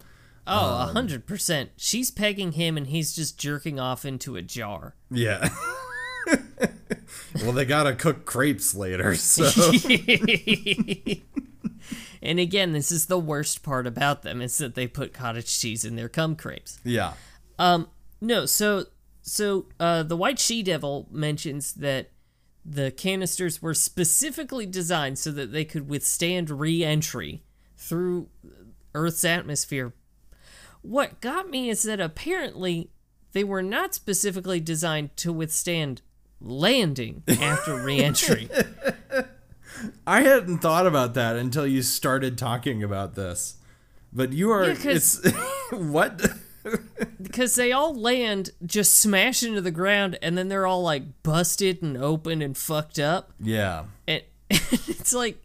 [0.47, 1.71] Oh, Um, a hundred percent.
[1.75, 4.95] She's pegging him and he's just jerking off into a jar.
[5.11, 5.49] Yeah.
[7.43, 9.43] well, they gotta cook crepes later, so
[12.21, 15.83] and again, this is the worst part about them is that they put cottage cheese
[15.83, 16.79] in their cum crepes.
[16.85, 17.13] yeah.
[17.59, 17.87] Um,
[18.23, 18.85] no, so
[19.21, 22.09] so uh, the White She Devil mentions that
[22.65, 27.43] the canisters were specifically designed so that they could withstand re-entry
[27.77, 28.29] through
[28.95, 29.93] Earth's atmosphere.
[30.81, 32.89] What got me is that apparently
[33.33, 36.01] they were not specifically designed to withstand
[36.39, 38.49] landing after re-entry.
[40.07, 43.57] I hadn't thought about that until you started talking about this.
[44.13, 45.21] But you are Yeah, it's
[45.71, 46.21] what?
[47.21, 51.81] Because they all land just smash into the ground and then they're all like busted
[51.81, 53.31] and open and fucked up.
[53.39, 53.85] yeah.
[54.07, 55.43] and it's like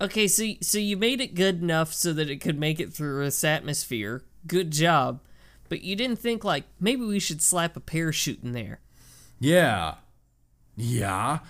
[0.00, 3.22] okay so so you made it good enough so that it could make it through
[3.24, 5.20] this atmosphere good job
[5.68, 8.80] but you didn't think like maybe we should slap a parachute in there
[9.38, 9.96] Yeah.
[10.76, 11.40] Yeah.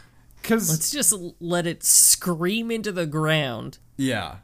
[0.42, 4.36] Cuz let's just let it scream into the ground yeah.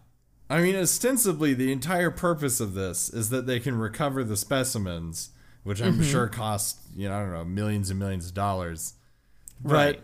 [0.49, 5.31] I mean, ostensibly, the entire purpose of this is that they can recover the specimens,
[5.65, 6.03] which I'm mm-hmm.
[6.03, 8.95] sure cost, you know, I don't know, millions and millions of dollars.
[9.63, 10.01] Right.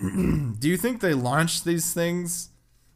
[0.00, 0.08] But
[0.60, 2.48] do you think they launched these things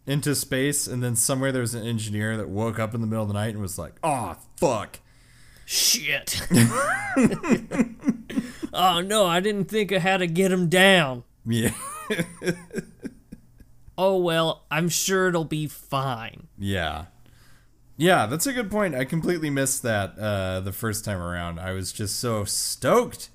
[0.07, 3.23] into space and then somewhere there was an engineer that woke up in the middle
[3.23, 5.01] of the night and was like, oh, fuck.
[5.65, 6.47] Shit.
[8.73, 11.25] oh no, I didn't think of how to get him down.
[11.49, 11.71] Yeah.
[13.99, 16.49] Oh well, I'm sure it'll be fine.
[16.59, 17.07] Yeah.
[17.97, 18.95] Yeah, that's a good point.
[18.95, 21.59] I completely missed that uh, the first time around.
[21.59, 23.31] I was just so stoked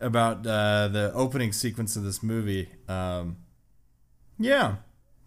[0.00, 2.68] about uh, the opening sequence of this movie.
[2.88, 3.38] Um,
[4.38, 4.76] yeah.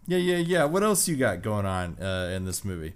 [0.06, 0.64] Yeah, yeah, yeah.
[0.64, 2.94] What else you got going on uh, in this movie?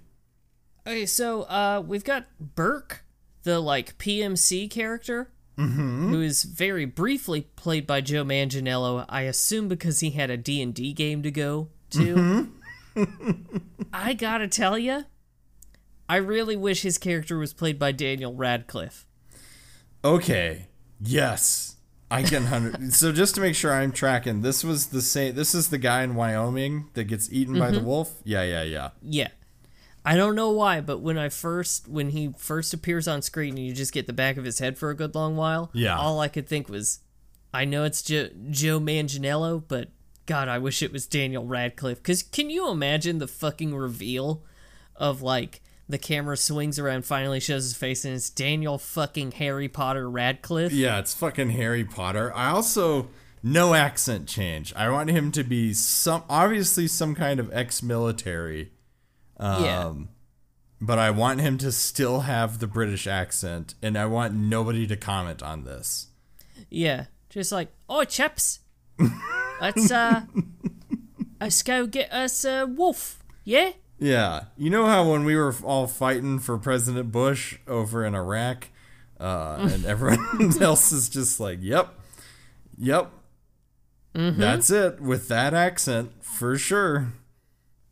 [0.87, 3.05] Okay, so uh, we've got Burke,
[3.43, 9.05] the like PMC character, who is very briefly played by Joe Manganiello.
[9.07, 12.49] I assume because he had a D and D game to go to.
[12.95, 13.57] Mm-hmm.
[13.93, 15.05] I gotta tell you,
[16.07, 19.05] I really wish his character was played by Daniel Radcliffe.
[20.03, 20.67] Okay.
[21.01, 21.77] Yes.
[22.11, 22.93] I can hundred.
[22.93, 25.33] so just to make sure I'm tracking, this was the same.
[25.33, 27.87] This is the guy in Wyoming that gets eaten by the mm-hmm.
[27.87, 28.21] wolf.
[28.23, 28.89] Yeah, yeah, yeah.
[29.01, 29.29] Yeah.
[30.05, 33.65] I don't know why, but when I first when he first appears on screen and
[33.65, 35.97] you just get the back of his head for a good long while, Yeah.
[35.97, 36.99] all I could think was,
[37.53, 39.89] I know it's jo- Joe Manganiello, but
[40.25, 42.01] God, I wish it was Daniel Radcliffe.
[42.03, 44.43] Cause can you imagine the fucking reveal
[44.95, 49.67] of like the camera swings around, finally shows his face, and it's Daniel fucking Harry
[49.67, 50.71] Potter Radcliffe.
[50.71, 52.33] Yeah, it's fucking Harry Potter.
[52.33, 53.09] I also
[53.43, 54.73] no accent change.
[54.75, 58.71] I want him to be some obviously some kind of ex-military.
[59.37, 59.93] Um, Yeah.
[60.79, 64.97] But I want him to still have the British accent, and I want nobody to
[64.97, 66.07] comment on this.
[66.69, 68.59] Yeah, just like, oh chaps,
[69.63, 70.21] let's uh,
[71.39, 73.23] let's go get us a wolf.
[73.43, 73.71] Yeah.
[73.99, 78.67] Yeah, you know how when we were all fighting for President Bush over in Iraq,
[79.17, 81.87] uh, and everyone else is just like, "Yep,
[82.77, 83.11] yep,
[84.13, 87.13] that's it." With that accent, for sure.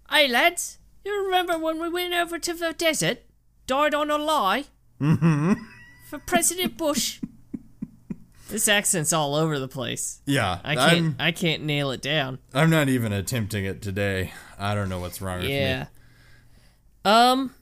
[0.10, 3.20] Hey lads, you remember when we went over to the desert?
[3.66, 4.66] Died on a lie?
[5.00, 5.54] Mm-hmm.
[6.10, 7.22] For President Bush.
[8.52, 10.22] this accent's all over the place.
[10.26, 12.40] Yeah, I can't I'm, I can't nail it down.
[12.54, 14.34] I'm not even attempting it today.
[14.60, 15.84] I don't know what's wrong with Yeah.
[15.84, 15.88] me.
[17.06, 17.56] Um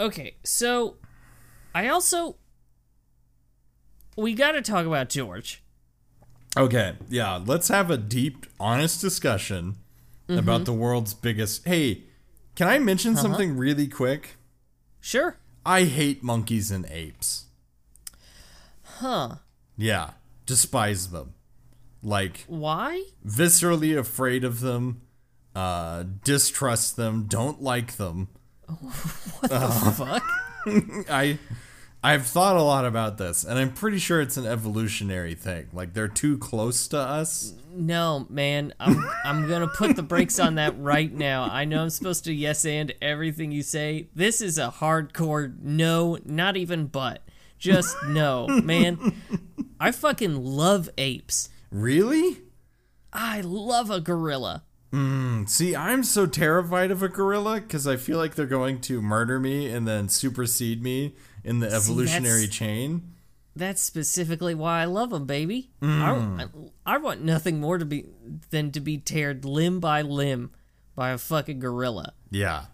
[0.00, 0.96] Okay, so
[1.74, 2.36] I also
[4.16, 5.62] we got to talk about George.
[6.56, 9.76] Okay, yeah, let's have a deep, honest discussion
[10.28, 10.38] Mm-hmm.
[10.38, 11.66] about the world's biggest.
[11.66, 12.04] Hey,
[12.54, 13.22] can I mention Uh-huh.
[13.22, 14.36] something really quick?
[15.00, 15.36] Sure.
[15.66, 17.46] I hate monkeys and apes.
[19.02, 19.34] Huh.
[19.76, 20.10] Yeah,
[20.46, 21.34] despise them.
[22.04, 23.04] Like Why?
[23.26, 25.02] viscerally afraid of them,
[25.56, 28.28] uh, distrust them, don't like them.
[28.68, 30.22] What the uh, fuck.
[31.10, 31.38] I
[32.04, 35.68] I've thought a lot about this, and I'm pretty sure it's an evolutionary thing.
[35.72, 37.54] Like they're too close to us.
[37.72, 41.44] No, man, I'm I'm gonna put the brakes on that right now.
[41.44, 44.06] I know I'm supposed to yes and everything you say.
[44.14, 47.22] This is a hardcore no, not even but.
[47.62, 49.14] Just no, man.
[49.78, 51.48] I fucking love apes.
[51.70, 52.38] Really?
[53.12, 54.64] I love a gorilla.
[54.90, 59.00] Hmm, see, I'm so terrified of a gorilla because I feel like they're going to
[59.00, 63.08] murder me and then supersede me in the evolutionary that's- chain.
[63.54, 65.70] That's specifically why I love them, baby.
[65.82, 66.40] I, hmm.
[66.86, 68.06] I want nothing more to be
[68.48, 70.52] than to be teared limb by limb
[70.94, 72.14] by a fucking gorilla.
[72.30, 72.64] Yeah.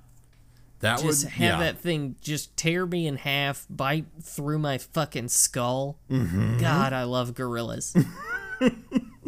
[0.80, 1.66] That just would have yeah.
[1.66, 5.98] that thing just tear me in half, bite through my fucking skull.
[6.10, 6.58] Mm-hmm.
[6.58, 7.96] God, I love gorillas.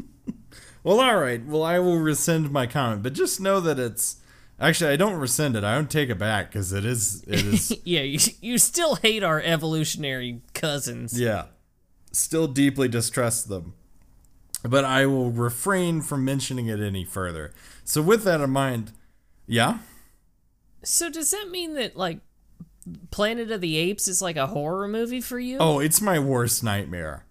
[0.82, 1.44] Well, all right.
[1.44, 4.16] Well, I will rescind my comment, but just know that it's
[4.58, 5.64] actually I don't rescind it.
[5.64, 9.22] I don't take it back because it is it is yeah, you, you still hate
[9.22, 11.20] our evolutionary cousins.
[11.20, 11.46] yeah,
[12.12, 13.74] still deeply distrust them.
[14.62, 17.52] But I will refrain from mentioning it any further.
[17.84, 18.92] So with that in mind,
[19.46, 19.78] yeah,
[20.82, 22.20] So does that mean that like
[23.10, 25.58] Planet of the Apes is like a horror movie for you?
[25.58, 27.26] oh, it's my worst nightmare,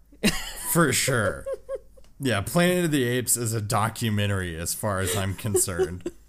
[0.72, 1.46] for sure.
[2.20, 6.12] Yeah, Planet of the Apes is a documentary as far as I'm concerned.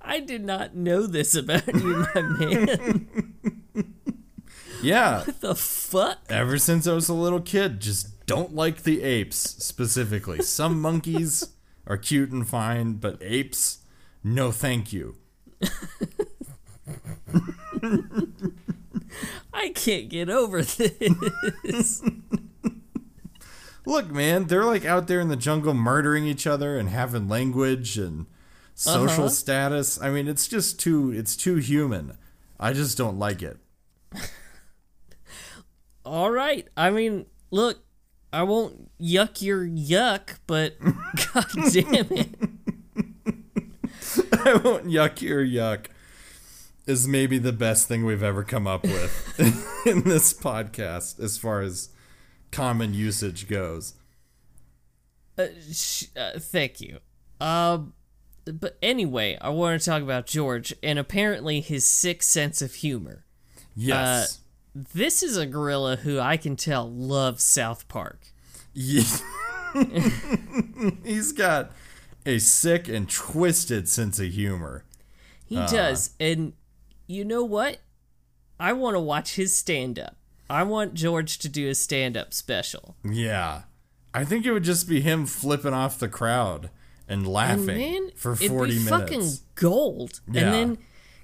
[0.00, 3.34] I did not know this about you, my man.
[4.82, 6.18] Yeah, the fuck?
[6.28, 10.42] ever since I was a little kid, just don't like the apes specifically.
[10.42, 11.54] Some monkeys
[11.86, 13.78] are cute and fine, but apes,
[14.22, 15.16] no thank you.
[19.52, 22.02] I can't get over this.
[23.86, 27.98] Look, man, they're like out there in the jungle murdering each other and having language
[27.98, 28.26] and
[28.74, 29.28] social Uh-huh.
[29.28, 30.00] status.
[30.00, 32.16] I mean, it's just too it's too human.
[32.58, 33.58] I just don't like it.
[36.04, 36.66] All right.
[36.76, 37.78] I mean, look,
[38.32, 40.76] I won't yuck your yuck, but
[41.34, 42.34] god damn it.
[44.48, 45.86] I won't yuck your yuck
[46.86, 49.34] is maybe the best thing we've ever come up with
[49.86, 51.88] in this podcast as far as
[52.50, 53.94] common usage goes.
[55.38, 56.98] Uh, sh- uh, thank you.
[57.40, 57.94] Um,
[58.44, 63.24] but anyway, I want to talk about George and apparently his sick sense of humor.
[63.74, 64.40] Yes.
[64.74, 68.20] This is a gorilla who I can tell loves South Park.
[68.76, 69.04] Yeah.
[71.04, 71.72] He's got
[72.26, 74.84] a sick and twisted sense of humor.
[75.46, 76.10] He uh, does.
[76.18, 76.54] And
[77.06, 77.78] you know what?
[78.58, 80.16] I want to watch his stand up.
[80.48, 82.96] I want George to do a stand up special.
[83.04, 83.62] Yeah.
[84.12, 86.70] I think it would just be him flipping off the crowd
[87.08, 88.90] and laughing And then for it'd 40 be minutes.
[88.90, 90.20] fucking gold.
[90.30, 90.42] Yeah.
[90.42, 90.78] And then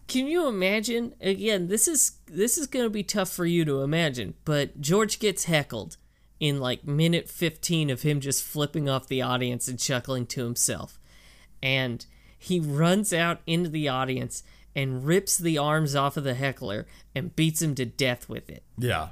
[0.08, 3.82] can you imagine again, this is this is going to be tough for you to
[3.82, 5.96] imagine, but George gets heckled
[6.40, 10.98] in like minute 15 of him just flipping off the audience and chuckling to himself.
[11.62, 12.04] And
[12.38, 14.42] he runs out into the audience
[14.74, 18.62] and rips the arms off of the heckler and beats him to death with it.
[18.78, 19.08] yeah.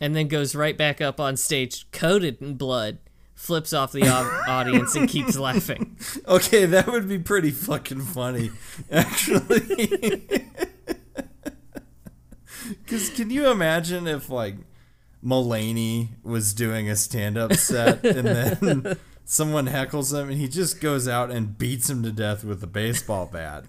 [0.00, 2.98] and then goes right back up on stage coated in blood,
[3.34, 4.08] flips off the
[4.48, 5.98] audience and keeps laughing.
[6.26, 8.50] Okay, that would be pretty fucking funny,
[8.90, 10.22] actually.
[12.84, 14.56] Because can you imagine if, like,
[15.24, 20.80] Mulaney was doing a stand up set and then someone heckles him and he just
[20.80, 23.64] goes out and beats him to death with a baseball bat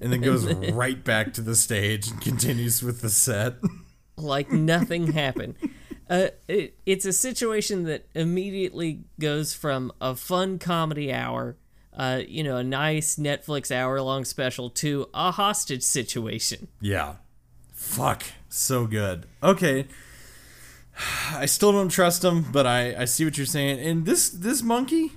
[0.00, 3.54] and then goes right back to the stage and continues with the set?
[4.16, 5.56] Like nothing happened.
[6.08, 11.56] Uh, it, it's a situation that immediately goes from a fun comedy hour,
[11.94, 16.68] uh, you know, a nice Netflix hour long special, to a hostage situation.
[16.80, 17.14] Yeah.
[17.72, 18.24] Fuck.
[18.48, 19.26] So good.
[19.42, 19.86] Okay.
[21.32, 23.80] I still don't trust him, but I, I see what you're saying.
[23.80, 25.12] And this this monkey,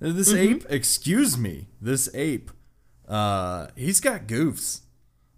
[0.00, 2.50] this ape, excuse me, this ape,
[3.08, 4.80] uh, he's got goofs,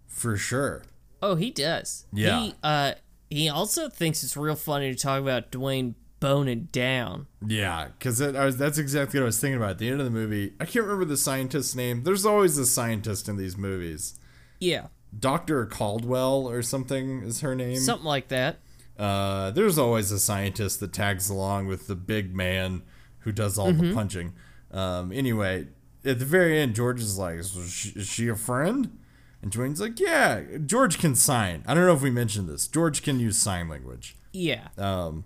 [0.07, 0.83] for sure.
[1.21, 2.05] Oh, he does.
[2.13, 2.39] Yeah.
[2.41, 2.93] He, uh,
[3.29, 7.27] he also thinks it's real funny to talk about Dwayne boning down.
[7.45, 10.05] Yeah, because I was that's exactly what I was thinking about at the end of
[10.05, 10.53] the movie.
[10.59, 12.03] I can't remember the scientist's name.
[12.03, 14.19] There's always a scientist in these movies.
[14.59, 17.77] Yeah, Doctor Caldwell or something is her name.
[17.77, 18.59] something like that.
[18.97, 22.81] Uh, there's always a scientist that tags along with the big man
[23.19, 24.33] who does all the punching.
[24.71, 25.67] Um, anyway,
[26.03, 28.97] at the very end, George is like, "Is she, is she a friend?"
[29.41, 32.67] And Dwayne's like, "Yeah, George can sign." I don't know if we mentioned this.
[32.67, 34.15] George can use sign language.
[34.33, 34.69] Yeah.
[34.77, 35.25] Um,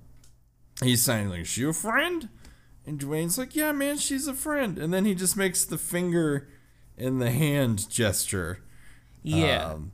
[0.83, 2.29] he's signing like, "Is she a friend?"
[2.85, 6.49] And Dwayne's like, "Yeah, man, she's a friend." And then he just makes the finger
[6.97, 8.63] and the hand gesture.
[9.23, 9.71] Yeah.
[9.71, 9.91] Um,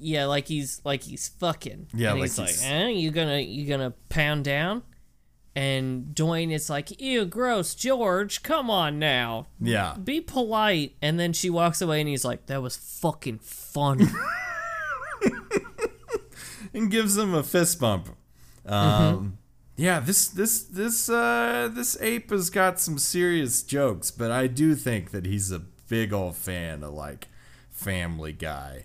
[0.00, 1.88] yeah, like he's like he's fucking.
[1.94, 4.82] Yeah, and like he's like, eh, you gonna you gonna pound down?
[5.56, 9.48] And Dwayne is like, ew, gross, George, come on now.
[9.60, 9.96] yeah.
[10.02, 10.94] Be polite.
[11.02, 14.06] And then she walks away and he's like, that was fucking funny.
[16.72, 18.10] and gives him a fist bump.
[18.64, 19.38] Um,
[19.76, 24.74] Yeah, this this this uh, this ape has got some serious jokes, but I do
[24.74, 27.28] think that he's a big old fan of like
[27.70, 28.84] Family Guy,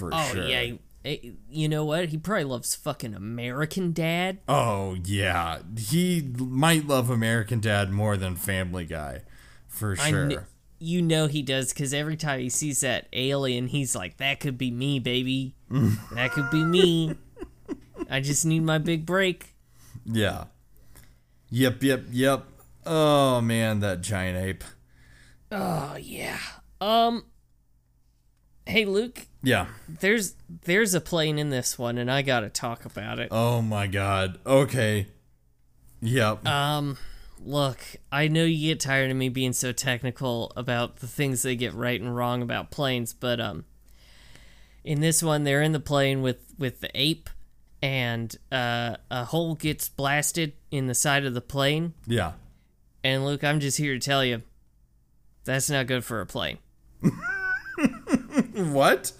[0.00, 0.46] for oh, sure.
[0.46, 0.72] yeah.
[1.04, 1.16] eh,
[1.50, 2.08] You know what?
[2.08, 4.38] He probably loves fucking American Dad.
[4.48, 9.20] Oh yeah, he might love American Dad more than Family Guy,
[9.68, 10.28] for sure.
[10.30, 10.46] kn-
[10.78, 14.56] you know he does because every time he sees that alien, he's like, "That could
[14.56, 15.54] be me, baby.
[16.14, 17.14] that could be me.
[18.08, 19.54] I just need my big break."
[20.06, 20.44] yeah.
[21.50, 22.44] Yep, yep, yep.
[22.86, 24.64] Oh man, that giant ape.
[25.52, 26.38] Oh yeah.
[26.80, 27.24] Um.
[28.66, 29.66] Hey Luke, Yeah.
[29.88, 30.34] there's
[30.64, 33.28] there's a plane in this one, and I gotta talk about it.
[33.30, 34.38] Oh my god.
[34.46, 35.06] Okay.
[36.02, 36.46] Yep.
[36.46, 36.96] Um,
[37.44, 37.78] look,
[38.12, 41.74] I know you get tired of me being so technical about the things they get
[41.74, 43.64] right and wrong about planes, but um,
[44.84, 47.30] in this one, they're in the plane with with the ape,
[47.82, 51.94] and uh, a hole gets blasted in the side of the plane.
[52.06, 52.32] yeah.
[53.02, 54.42] And Luke, I'm just here to tell you,
[55.44, 56.58] that's not good for a plane.
[58.72, 59.12] What?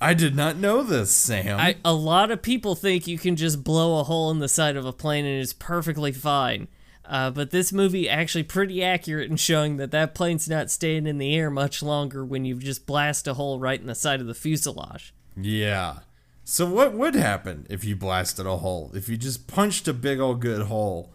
[0.00, 1.58] I did not know this, Sam.
[1.58, 4.76] I, a lot of people think you can just blow a hole in the side
[4.76, 6.68] of a plane and it's perfectly fine.
[7.08, 11.18] Uh, but this movie actually pretty accurate in showing that that plane's not staying in
[11.18, 14.26] the air much longer when you just blast a hole right in the side of
[14.26, 15.14] the fuselage.
[15.40, 16.00] yeah.
[16.48, 18.92] So what would happen if you blasted a hole?
[18.94, 21.10] If you just punched a big old good hole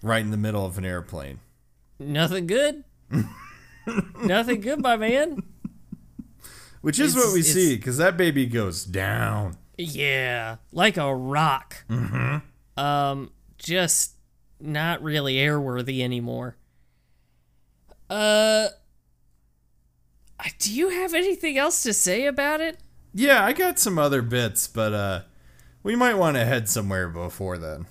[0.00, 1.40] right in the middle of an airplane?
[1.98, 2.84] Nothing good.
[4.22, 5.42] Nothing good, my man.
[6.86, 9.56] Which is what we see, because that baby goes down.
[9.76, 11.84] Yeah, like a rock.
[11.90, 12.80] Mm-hmm.
[12.80, 14.12] Um, just
[14.60, 16.56] not really airworthy anymore.
[18.08, 18.68] Uh,
[20.60, 22.78] do you have anything else to say about it?
[23.12, 25.22] Yeah, I got some other bits, but uh,
[25.82, 27.86] we might want to head somewhere before then.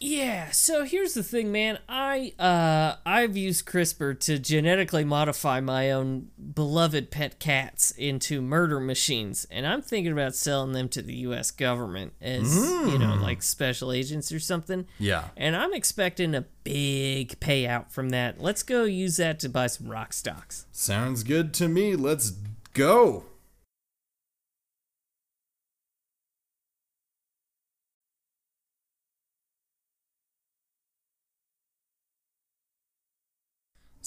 [0.00, 1.78] Yeah, so here's the thing, man.
[1.88, 8.80] I uh I've used CRISPR to genetically modify my own beloved pet cats into murder
[8.80, 13.42] machines, and I'm thinking about selling them to the US government as, you know, like
[13.42, 14.86] special agents or something.
[14.98, 15.28] Yeah.
[15.36, 18.40] And I'm expecting a big payout from that.
[18.40, 20.66] Let's go use that to buy some rock stocks.
[20.72, 21.96] Sounds good to me.
[21.96, 22.32] Let's
[22.74, 23.24] go.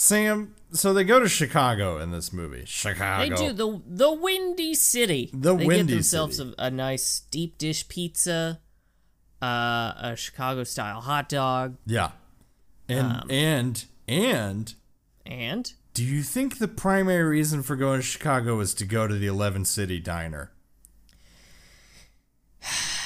[0.01, 2.63] Sam, so they go to Chicago in this movie.
[2.65, 3.21] Chicago.
[3.21, 5.29] They do the the Windy City.
[5.33, 6.55] The they Windy get themselves City.
[6.57, 8.61] A, a nice deep dish pizza,
[9.41, 12.11] uh, a Chicago style hot dog, Yeah.
[12.87, 14.73] And Um, and and
[15.25, 19.15] and do you think the primary reason for going to Chicago is to go to
[19.15, 20.53] the 11 City Diner?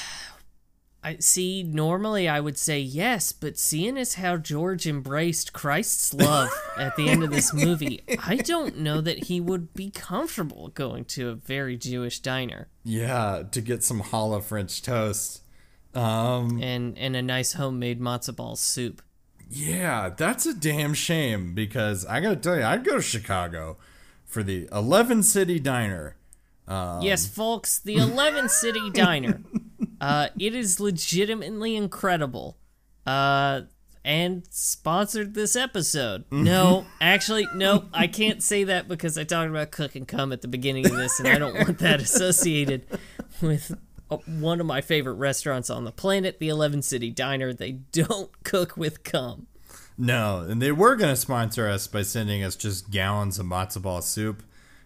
[1.04, 1.64] I see.
[1.64, 7.10] Normally, I would say yes, but seeing as how George embraced Christ's love at the
[7.10, 11.36] end of this movie, I don't know that he would be comfortable going to a
[11.36, 15.41] very Jewish diner Yeah, to get some challah French toast.
[15.93, 19.01] Um, and and a nice homemade matzo ball soup.
[19.49, 23.78] yeah, that's a damn shame because I gotta tell you, I'd go to Chicago
[24.26, 26.16] for the 11 City Diner.
[26.68, 29.41] yes, folks, the Eleven City Diner.
[30.04, 32.58] Uh, it is legitimately incredible.
[33.06, 33.62] Uh,
[34.06, 36.26] and sponsored this episode.
[36.30, 40.41] No, actually, no, I can't say that because I talked about cook and cum at
[40.41, 42.86] the beginning of this, and I don't want that associated
[43.41, 43.74] with
[44.12, 47.54] uh, one of my favorite restaurants on the planet, the Eleven City Diner.
[47.54, 49.47] They don't cook with cum.
[49.97, 54.01] No, and they were gonna sponsor us by sending us just gallons of matzo ball
[54.01, 54.43] soup,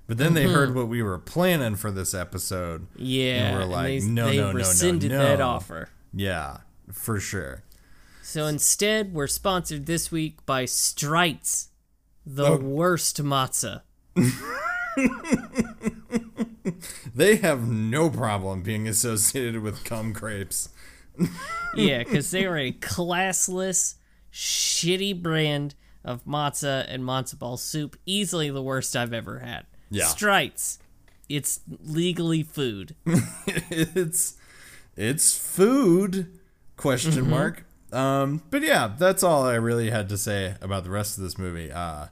[0.07, 0.77] but then they heard mm-hmm.
[0.77, 2.87] what we were planning for this episode.
[2.95, 5.19] Yeah, and we're and like, they, no, they no, no, no, rescinded no.
[5.19, 5.89] that offer.
[6.13, 6.57] Yeah,
[6.91, 7.63] for sure.
[8.23, 11.69] So instead, we're sponsored this week by Streit's,
[12.25, 12.57] the Oh.
[12.57, 13.81] worst matzah.
[17.15, 20.69] They have no problem being associated with cum crepes.
[21.75, 23.95] Yeah, because they are a classless,
[24.31, 27.97] shitty brand of matzah and matzo ball soup.
[28.05, 29.65] Easily the worst I've ever had.
[29.89, 30.05] Yeah.
[30.05, 30.79] Streit's.
[31.29, 32.95] It's legally food.
[33.05, 34.35] it's
[34.95, 36.39] it's food
[36.75, 41.17] question mark um but yeah that's all i really had to say about the rest
[41.17, 42.05] of this movie uh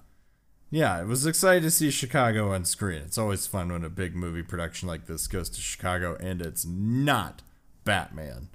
[0.71, 4.15] yeah i was excited to see chicago on screen it's always fun when a big
[4.15, 7.41] movie production like this goes to chicago and it's not
[7.83, 8.47] batman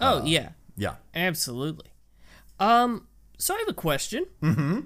[0.00, 0.50] Oh, yeah.
[0.76, 1.90] yeah Absolutely.
[2.60, 3.06] Um,
[3.38, 4.26] so I have a question.
[4.42, 4.80] Mm-hmm.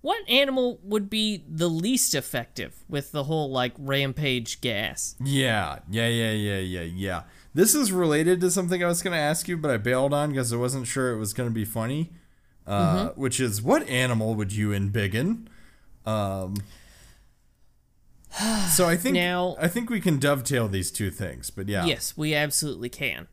[0.00, 5.16] What animal would be the least effective with the whole like rampage gas?
[5.22, 7.22] yeah yeah yeah yeah yeah yeah.
[7.54, 10.30] This is related to something i was going to ask you but i bailed on
[10.30, 12.12] because i wasn't sure it was going to be funny.
[12.66, 15.46] Uh, which is what animal would you embiggen?
[16.06, 16.54] Um
[18.70, 21.84] so i think Now- i think we can dovetail these two things but yeah.
[21.86, 23.26] Yes, we absolutely can.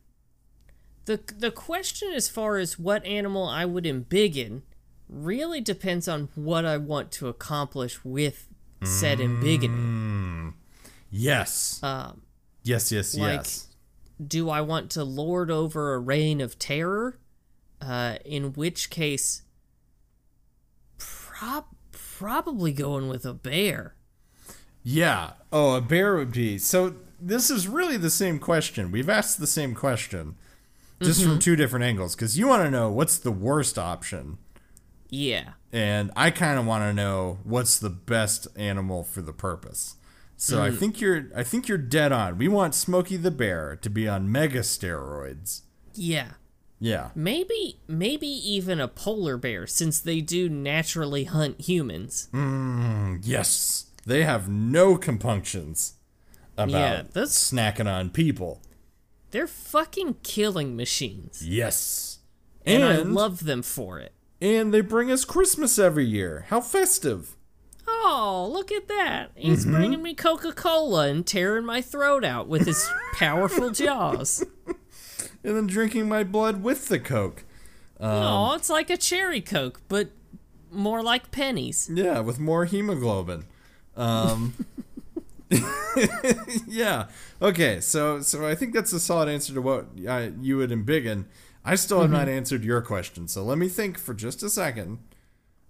[1.04, 4.62] The the question as far as what animal I would embiggen
[5.08, 8.48] really depends on what I want to accomplish with
[8.82, 10.54] said embiggening.
[11.10, 12.22] yes Um,
[12.62, 13.16] yes yes yes.
[13.16, 13.62] like- yes
[14.26, 17.18] do I want to lord over a reign of terror?
[17.82, 19.42] Uh, in which case,
[20.98, 23.94] prob- probably going with a bear.
[24.82, 29.38] yeah oh a bear would be so this is really the same question we've asked
[29.38, 30.34] the same question
[31.02, 34.38] just from two different angles because you want to know what's the worst option
[35.10, 35.52] Yeah.
[35.72, 39.96] and I kind of want to know what's the best animal for the purpose.
[40.36, 40.78] So I mm.
[40.78, 42.36] think you're I think you're dead on.
[42.36, 45.62] We want Smokey the Bear to be on mega steroids.
[45.94, 46.32] Yeah.
[46.78, 47.10] Yeah.
[47.14, 52.28] Maybe maybe even a polar bear since they do naturally hunt humans.
[52.34, 53.86] Mm, yes.
[54.04, 55.94] They have no compunctions
[56.56, 58.60] about Yeah, that's- snacking on people.
[59.30, 61.42] They're fucking killing machines.
[61.46, 62.18] Yes.
[62.64, 64.12] And, And I love them for it.
[64.40, 66.46] And they bring us Christmas every year.
[66.48, 67.36] How festive.
[67.88, 69.30] Oh, look at that.
[69.34, 74.44] He's bringing me Coca-Cola and tearing my throat out with his powerful jaws.
[75.44, 77.44] And then drinking my blood with the Coke.
[78.00, 80.10] oh, it's like a cherry Coke, but
[80.70, 81.88] more like pennies.
[81.92, 83.44] Yeah, with more hemoglobin.
[83.96, 84.54] Um,
[86.66, 87.06] yeah.
[87.40, 87.80] Okay.
[87.80, 91.24] So so I think that's a solid answer to what uh, you would embiggen.
[91.66, 94.98] I still have not answered your question, so let me think for just a second.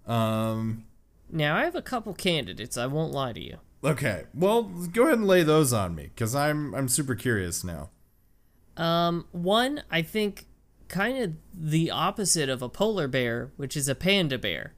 [0.05, 0.85] Um.
[1.29, 2.77] Now I have a couple candidates.
[2.77, 3.57] I won't lie to you.
[3.83, 4.25] Okay.
[4.33, 7.89] Well, go ahead and lay those on me, because I'm I'm super curious now.
[8.77, 10.45] Um, one I think
[10.87, 14.73] kind of the opposite of a polar bear, which is a panda bear,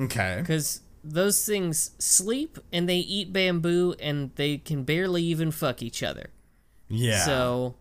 [0.00, 0.38] Okay.
[0.40, 6.02] because those things sleep and they eat bamboo and they can barely even fuck each
[6.02, 6.30] other.
[6.88, 7.24] Yeah.
[7.24, 7.74] So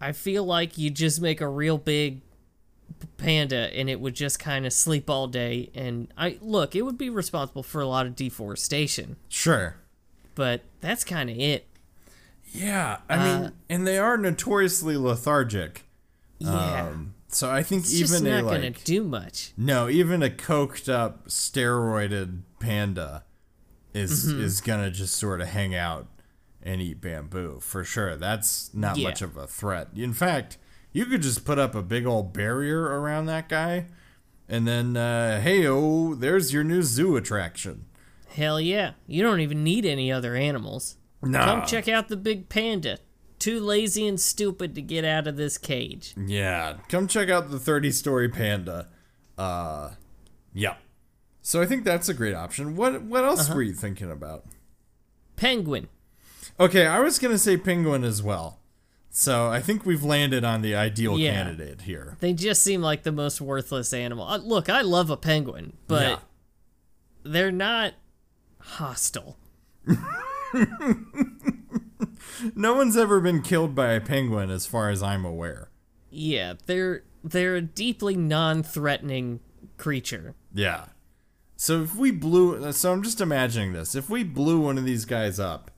[0.00, 2.20] I feel like you just make a real big
[3.16, 6.98] panda and it would just kind of sleep all day and I look, it would
[6.98, 9.76] be responsible for a lot of deforestation, sure.
[10.34, 11.66] but that's kind of it.
[12.52, 12.98] Yeah.
[13.08, 15.84] I Uh, mean, and they are notoriously lethargic.
[16.38, 16.88] Yeah.
[16.88, 19.52] Um, so I think it's even a not like do much.
[19.56, 23.24] No, even a coked up, steroided panda
[23.94, 24.40] is Mm-hmm.
[24.42, 26.08] is gonna just sort of hang out
[26.62, 28.16] and eat bamboo for sure.
[28.16, 29.08] That's not Yeah.
[29.08, 29.88] much of a threat.
[29.96, 30.58] In fact,
[30.92, 33.86] you could just put up a big old barrier around that guy,
[34.48, 37.86] and then uh, hey oh, there's your new zoo attraction.
[38.28, 38.92] Hell yeah.
[39.06, 40.96] You don't even need any other animals.
[41.22, 41.44] Nah.
[41.44, 42.98] Come check out the big panda.
[43.38, 46.14] Too lazy and stupid to get out of this cage.
[46.16, 48.88] Yeah, come check out the 30 story panda.
[49.38, 49.92] Uh,
[50.52, 50.74] yeah.
[51.42, 52.76] So I think that's a great option.
[52.76, 53.54] What what else Uh-huh.
[53.56, 54.44] were you thinking about?
[55.36, 55.88] Penguin.
[56.60, 58.58] Okay, I was gonna say penguin as well.
[59.08, 61.32] So I think we've landed on the ideal Yeah.
[61.32, 62.16] candidate here.
[62.20, 64.24] They just seem like the most worthless animal.
[64.28, 66.18] Uh, look, I love a penguin, but Yeah.
[67.24, 67.94] they're not
[68.58, 69.36] hostile.
[72.54, 75.68] No one's ever been killed by a penguin, as far as I'm aware.
[76.10, 79.40] Yeah, they're they're a deeply non-threatening
[79.76, 80.34] creature.
[80.54, 80.86] Yeah.
[81.56, 83.94] So if we blew, so I'm just imagining this.
[83.94, 85.70] If we blew one of these guys up,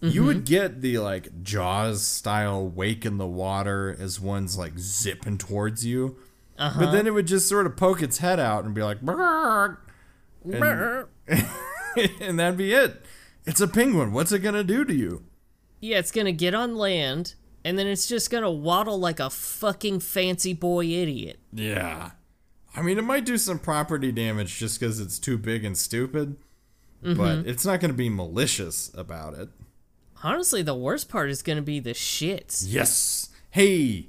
[0.00, 0.44] you would mm-hmm.
[0.44, 6.16] get the like Jaws style wake in the water as one's like zipping towards you.
[6.56, 6.92] But uh-huh.
[6.92, 9.02] then it would just sort of poke its head out and be like,
[11.28, 11.28] and,
[12.20, 13.04] and that'd be it.
[13.44, 14.12] It's a penguin.
[14.12, 15.24] What's it gonna do to you?
[15.80, 17.34] Yeah, it's gonna get on land,
[17.64, 21.38] and then it's just gonna waddle like a fucking fancy boy idiot.
[21.52, 22.12] Yeah.
[22.76, 26.36] I mean, it might do some property damage just because it's too big and stupid,
[27.02, 27.48] but mm-hmm.
[27.48, 29.48] it's not going to be malicious about it.
[30.26, 32.64] Honestly, the worst part is gonna be the shits.
[32.66, 33.28] Yes.
[33.50, 34.08] Hey,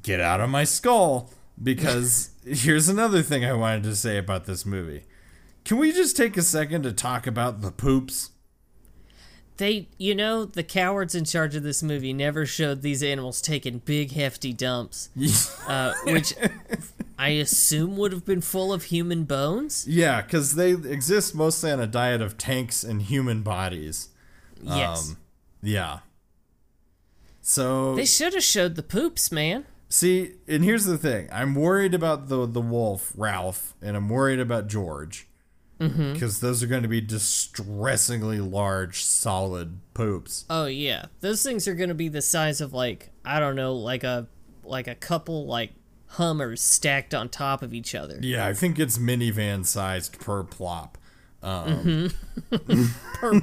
[0.00, 1.28] get out of my skull.
[1.60, 5.06] Because here's another thing I wanted to say about this movie.
[5.64, 8.30] Can we just take a second to talk about the poops?
[9.56, 13.78] They, you know, the cowards in charge of this movie never showed these animals taking
[13.78, 15.10] big, hefty dumps,
[15.66, 16.32] uh, which
[17.18, 19.84] I assume would have been full of human bones.
[19.88, 24.10] yeah, because they exist mostly on a diet of tanks and human bodies.
[24.62, 25.10] Yes.
[25.10, 25.16] Um,
[25.62, 26.00] yeah.
[27.42, 29.66] So they should have showed the poops, man.
[29.88, 34.38] See, and here's the thing: I'm worried about the the wolf Ralph, and I'm worried
[34.38, 35.26] about George,
[35.80, 36.12] mm-hmm.
[36.12, 40.44] because those are going to be distressingly large, solid poops.
[40.48, 44.04] Oh yeah, those things are gonna be the size of like I don't know, like
[44.04, 44.28] a
[44.62, 45.72] like a couple like
[46.06, 48.18] Hummers stacked on top of each other.
[48.20, 50.98] Yeah, I think it's minivan sized per plop.
[51.42, 52.10] Um,
[53.14, 53.40] Per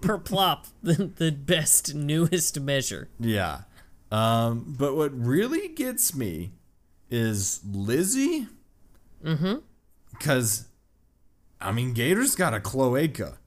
[0.00, 3.08] per plop, the, the best newest measure.
[3.18, 3.62] Yeah,
[4.10, 6.52] um, but what really gets me
[7.10, 8.48] is Lizzie.
[9.24, 9.56] Mm-hmm.
[10.10, 10.68] Because,
[11.60, 13.38] I mean, Gator's got a cloaca.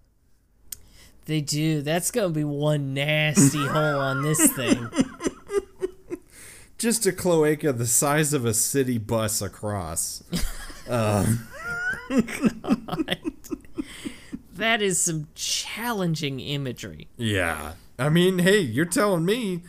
[1.26, 1.82] They do.
[1.82, 4.90] That's gonna be one nasty hole on this thing.
[6.78, 10.24] Just a cloaca the size of a city bus across.
[14.58, 17.08] That is some challenging imagery.
[17.18, 17.74] Yeah.
[17.98, 19.64] I mean, hey, you're telling me.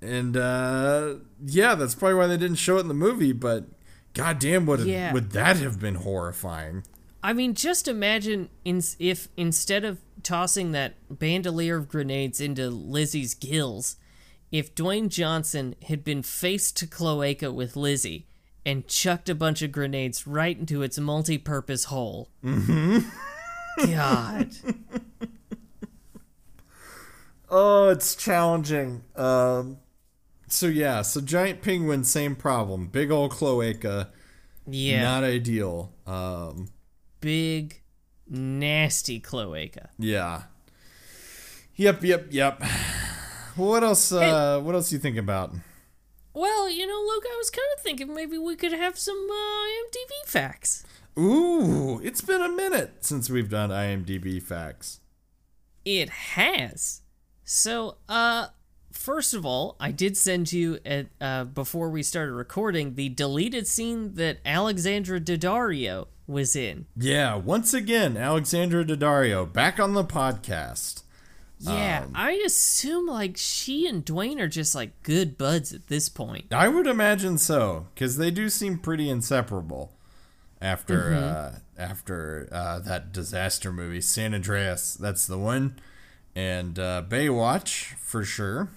[0.00, 1.14] And uh
[1.44, 3.66] yeah, that's probably why they didn't show it in the movie, but
[4.14, 5.12] goddamn would Yeah.
[5.12, 6.82] would that have been horrifying?
[7.22, 13.34] I mean, just imagine in, if instead of tossing that bandolier of grenades into Lizzie's
[13.34, 13.94] gills,
[14.50, 18.26] if Dwayne Johnson had been face to cloaca with Lizzie
[18.66, 22.28] and chucked a bunch of grenades right into its multi-purpose hole.
[22.44, 22.98] Mm-hmm.
[23.78, 24.50] God.
[27.54, 29.02] Oh, it's challenging.
[29.14, 29.78] Um
[30.48, 32.86] so yeah, so giant penguin same problem.
[32.86, 34.08] Big old cloaca,
[34.66, 35.02] Yeah.
[35.02, 35.92] not ideal.
[36.06, 36.68] Um
[37.20, 37.82] Big,
[38.28, 39.90] nasty cloaca.
[39.98, 40.44] yeah.
[41.76, 42.62] Yep, yep, yep.
[43.56, 45.52] What else uh what else you think about?
[46.32, 49.34] Well, you know, Luke, I was kind of thinking maybe we could have some uh,
[49.34, 50.84] IMDb facts.
[51.18, 55.00] Ooh, it's been a minute since we've done IMDb facts.
[55.84, 57.02] It has.
[57.44, 58.48] So, uh,
[58.92, 63.66] first of all, I did send you at uh, before we started recording the deleted
[63.66, 66.86] scene that Alexandra Daddario was in.
[66.96, 71.02] Yeah, once again, Alexandra Daddario back on the podcast.
[71.58, 76.08] Yeah, Um, I assume like she and Dwayne are just like good buds at this
[76.08, 76.46] point.
[76.52, 79.92] I would imagine so, because they do seem pretty inseparable
[80.62, 84.94] after uh, after uh, that disaster movie, San Andreas.
[84.94, 85.78] That's the one,
[86.34, 88.70] and uh, Baywatch for sure.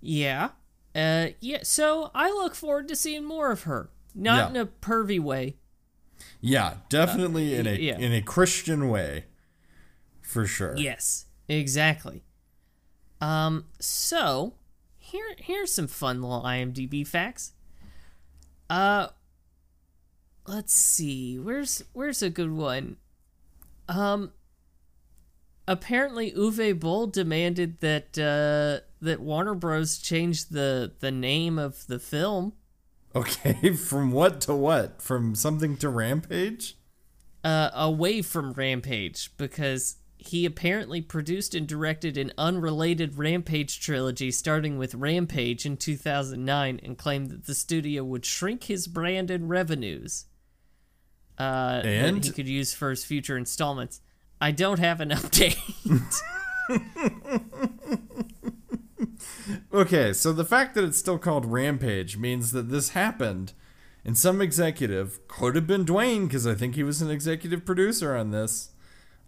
[0.00, 0.50] Yeah.
[0.94, 3.90] Uh yeah, so I look forward to seeing more of her.
[4.14, 4.48] Not Yeah.
[4.50, 5.56] in a pervy way.
[6.40, 7.96] Yeah, definitely in a yeah.
[7.96, 9.26] in a Christian way,
[10.20, 10.76] for sure.
[10.76, 12.24] Yes, exactly.
[13.20, 14.54] Um, so
[14.98, 17.52] here here's some fun little IMDb facts.
[18.68, 19.08] Uh,
[20.46, 21.38] let's see.
[21.38, 22.96] Where's where's a good one?
[23.88, 24.32] Um,
[25.66, 29.98] apparently Uwe Boll demanded that uh that Warner Bros.
[29.98, 32.54] change the the name of the film.
[33.14, 35.02] Okay, from what to what?
[35.02, 36.76] From something to Rampage?
[37.44, 44.76] uh, away from Rampage because he apparently produced and directed an unrelated Rampage trilogy starting
[44.76, 50.26] with Rampage in 2009 and claimed that the studio would shrink his brand and revenues
[51.40, 52.16] uh, And?
[52.18, 54.00] that he could use for his future installments.
[54.40, 55.56] I don't have an update.
[59.72, 63.52] Okay, so the fact that it's still called Rampage means that this happened,
[64.04, 68.16] and some executive could have been Dwayne because I think he was an executive producer
[68.16, 68.70] on this.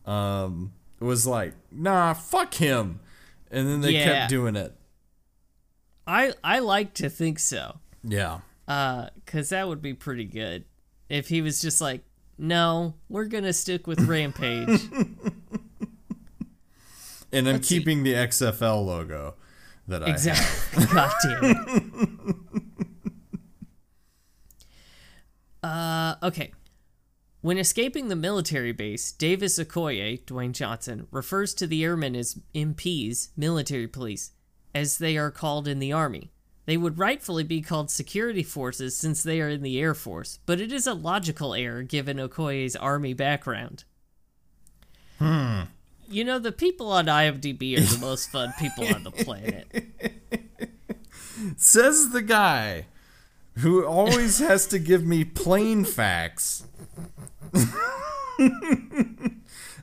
[0.05, 3.01] Um, was like, nah, fuck him,
[3.51, 4.05] and then they Yeah.
[4.05, 4.75] kept doing it.
[6.07, 10.65] I I like to think so, Yeah, uh, cause that would be pretty good
[11.09, 12.03] if he was just like,
[12.39, 14.69] no, we're gonna stick with Rampage.
[17.33, 17.79] and I'm Let's see.
[17.79, 19.35] keeping the XFL logo
[19.89, 20.15] that I have.
[20.17, 20.87] Exactly.
[20.93, 22.37] God damn it.
[25.63, 26.53] uh, okay.
[27.41, 33.31] When escaping the military base, Davis Okoye, Dwayne Johnson, refers to the airmen as MPs,
[33.37, 34.31] military police,
[34.75, 36.31] as they are called in the Army.
[36.65, 40.61] They would rightfully be called security forces since they are in the Air Force, but
[40.61, 43.85] it is a logical error given Okoye's Army background.
[45.19, 45.63] Hmm.
[46.09, 49.67] You know, the people on IMDb are the most fun people on the planet.
[51.57, 52.87] Says the guy
[53.59, 56.65] who always has to give me plain facts.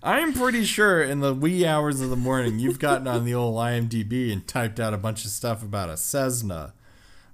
[0.02, 3.56] I'm pretty sure in the wee hours of the morning you've gotten on the old
[3.56, 6.74] IMDb and typed out a bunch of stuff about a Cessna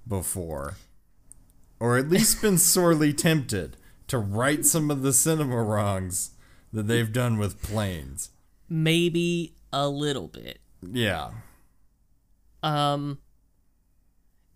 [0.06, 0.74] before.
[1.78, 3.76] Or at least been sorely tempted
[4.08, 6.30] to right some of the cinema wrongs
[6.72, 8.30] that they've done with planes.
[8.68, 10.58] Maybe a little bit.
[10.82, 11.30] Yeah.
[12.62, 13.18] Um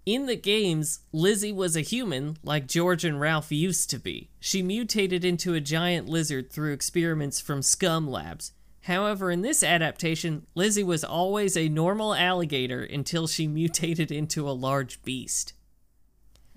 [0.06, 4.30] in the games, Lizzie was a human like George and Ralph used to be.
[4.40, 8.52] She mutated into a giant lizard through experiments from Scum Labs.
[8.84, 14.52] However, in this adaptation, Lizzie was always a normal alligator until she mutated into a
[14.52, 15.52] large beast.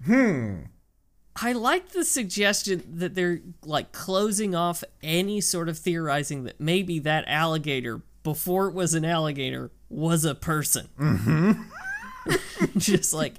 [0.06, 0.62] Hmm.
[1.36, 7.00] I like the suggestion that they're like closing off any sort of theorizing that maybe
[7.00, 10.88] that alligator, before it was an alligator, was a person.
[12.78, 13.36] just like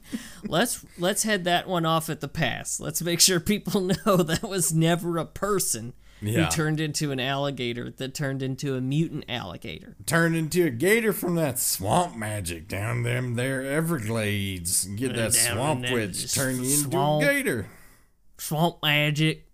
[0.46, 2.78] let's let's head that one off at the pass.
[2.80, 6.44] Let's make sure people know that was never a person Yeah.
[6.44, 9.96] who turned into an alligator that turned into a mutant alligator.
[10.06, 14.84] Turned into a gator from that swamp magic down them there Everglades.
[14.86, 17.22] Get that Down swamp witch, turn you into swamp.
[17.22, 17.66] a gator.
[18.38, 19.46] Swamp magic.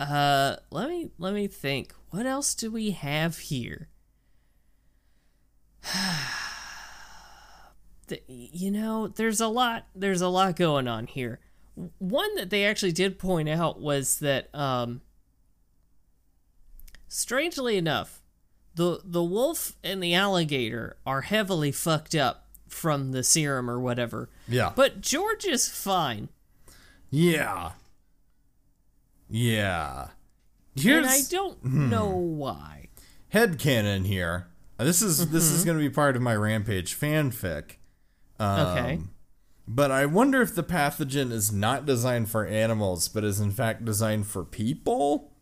[0.00, 1.92] Uh let me let me think.
[2.10, 3.88] What else do we have here?
[8.08, 11.40] The- you know, there's a lot there's a lot going on here.
[11.98, 15.00] One that they actually did point out was that um
[17.08, 18.20] strangely enough,
[18.74, 24.28] the the wolf and the alligator are heavily fucked up from the serum or whatever.
[24.48, 24.72] Yeah.
[24.74, 26.28] But George is fine.
[27.10, 27.72] yeah.
[29.30, 30.08] Yeah.
[30.84, 32.88] and I don't know why.
[33.30, 34.48] Head headcanon here.
[34.78, 35.54] Uh, This is this Mm-hmm.
[35.56, 37.76] is going to be part of my Rampage fanfic.
[38.38, 38.98] Um, Okay.
[39.66, 43.84] But I wonder if the pathogen is not designed for animals, but is in fact
[43.84, 45.32] designed for people.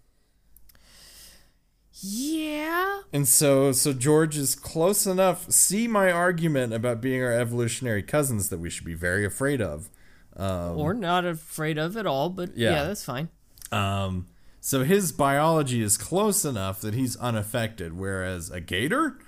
[2.00, 3.00] Yeah.
[3.12, 5.50] And so, so George is close enough.
[5.50, 9.90] See my argument about being our evolutionary cousins that we should be very afraid of.
[10.38, 12.70] or not afraid of at all, but Um, yeah.
[12.70, 13.28] yeah, that's fine.
[13.70, 14.28] Um,
[14.60, 19.18] so his biology is close enough that he's unaffected, whereas a gator,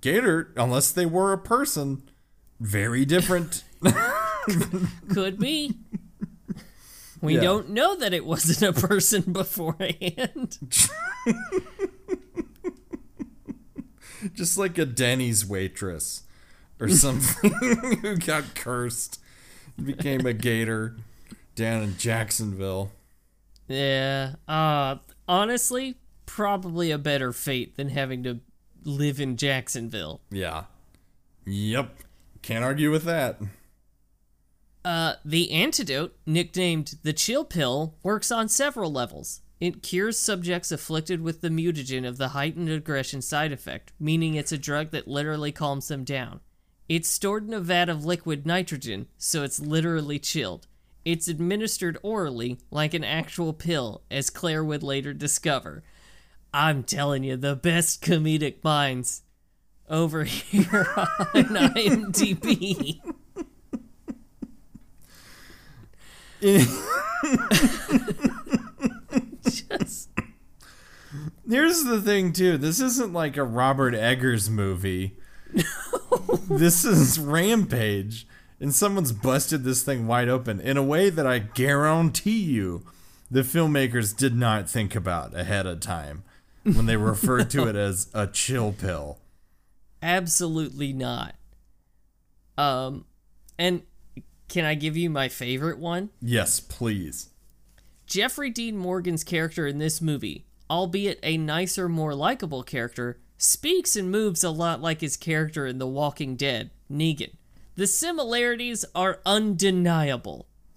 [0.00, 2.02] gator, unless they were a person,
[2.64, 3.62] very different.
[5.12, 5.74] Could be.
[7.20, 7.40] We Yeah.
[7.42, 10.58] don't know that it wasn't a person beforehand.
[14.32, 16.22] Just like a Denny's waitress
[16.80, 17.52] or something
[18.02, 19.20] who got cursed,
[19.82, 20.96] became a gator
[21.54, 22.90] down in Jacksonville.
[23.68, 24.34] Yeah.
[24.48, 24.96] Uh
[25.28, 25.96] honestly,
[26.26, 28.40] probably a better fate than having to
[28.84, 30.20] live in Jacksonville.
[30.30, 30.64] Yeah.
[31.46, 31.94] Yep.
[32.44, 33.38] Can't argue with that.
[34.84, 39.40] Uh, the antidote, nicknamed the chill pill, works on several levels.
[39.60, 44.52] It cures subjects afflicted with the mutagen of the heightened aggression side effect, meaning it's
[44.52, 46.40] a drug that literally calms them down.
[46.86, 50.66] It's stored in a vat of liquid nitrogen, so it's literally chilled.
[51.02, 55.82] It's administered orally, like an actual pill, as Claire would later discover.
[56.52, 59.22] I'm telling you, the best comedic minds
[59.88, 63.00] over here on IMDb.
[69.44, 70.10] Just
[71.48, 72.56] Here's the thing, too.
[72.56, 75.16] This isn't like a Robert Eggers movie.
[76.48, 78.26] this is Rampage,
[78.58, 82.82] and someone's busted this thing wide open in a way that I guarantee you
[83.30, 86.24] the filmmakers did not think about ahead of time
[86.62, 89.18] when they referred to it as a chill pill.
[90.04, 91.34] Absolutely not.
[92.58, 93.06] Um,
[93.58, 93.82] and
[94.48, 96.10] can I give you my favorite one?
[96.20, 97.30] Yes, please.
[98.06, 104.10] Jeffrey Dean Morgan's character in this movie, albeit a nicer, more likable character, speaks and
[104.10, 107.32] moves a lot like his character in The Walking Dead, Negan.
[107.76, 110.46] The similarities are undeniable.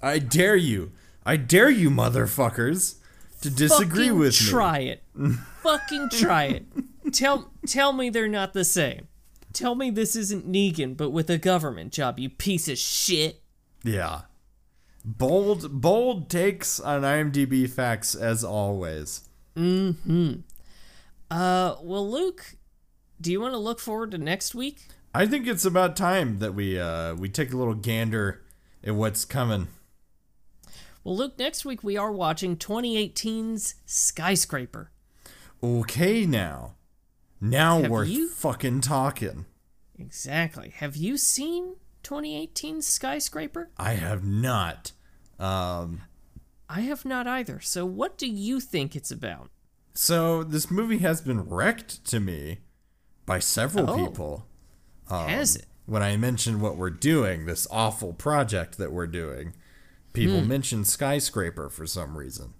[0.00, 0.92] I dare you.
[1.26, 2.98] I dare you, motherfuckers,
[3.42, 4.48] to disagree Fucking with me.
[4.48, 5.02] try it.
[5.62, 6.66] Fucking try it.
[7.12, 9.08] Tell tell me they're not the same.
[9.52, 13.42] Tell me this isn't Negan, but with a government job, you piece of shit.
[13.84, 14.22] Yeah.
[15.04, 19.28] Bold bold takes on IMDb facts as always.
[19.56, 20.40] Mm-hmm.
[21.30, 22.56] Uh, well, Luke,
[23.20, 24.88] do you want to look forward to next week?
[25.14, 28.42] I think it's about time that we uh we take a little gander
[28.82, 29.68] at what's coming.
[31.04, 34.90] Well, Luke, next week we are watching 2018's Skyscraper.
[35.62, 36.74] Okay now.
[37.40, 39.46] Now Have we're you- fucking talking.
[39.98, 40.70] Exactly.
[40.76, 43.70] Have you seen 2018's Skyscraper?
[43.76, 44.92] I have not.
[45.38, 46.02] Um
[46.68, 47.60] I have not either.
[47.60, 49.50] So, what do you think it's about?
[49.94, 52.60] so this movie has been wrecked to me
[53.26, 54.06] by several Oh.
[54.06, 54.46] people.
[55.10, 55.66] Um, Has it?
[55.84, 59.52] when I mentioned what we're doing, this awful project that we're doing,
[60.12, 60.48] people Hmm.
[60.48, 62.54] mentioned skyscraper for some reason.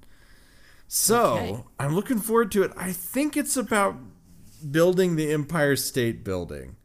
[0.88, 1.64] So Okay.
[1.78, 2.72] I'm looking forward to it.
[2.76, 3.96] I think it's about
[4.70, 6.76] building the Empire State Building.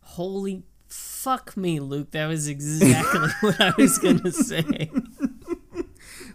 [0.00, 2.10] Holy fuck me, Luke.
[2.12, 4.90] That was exactly what I was going to say.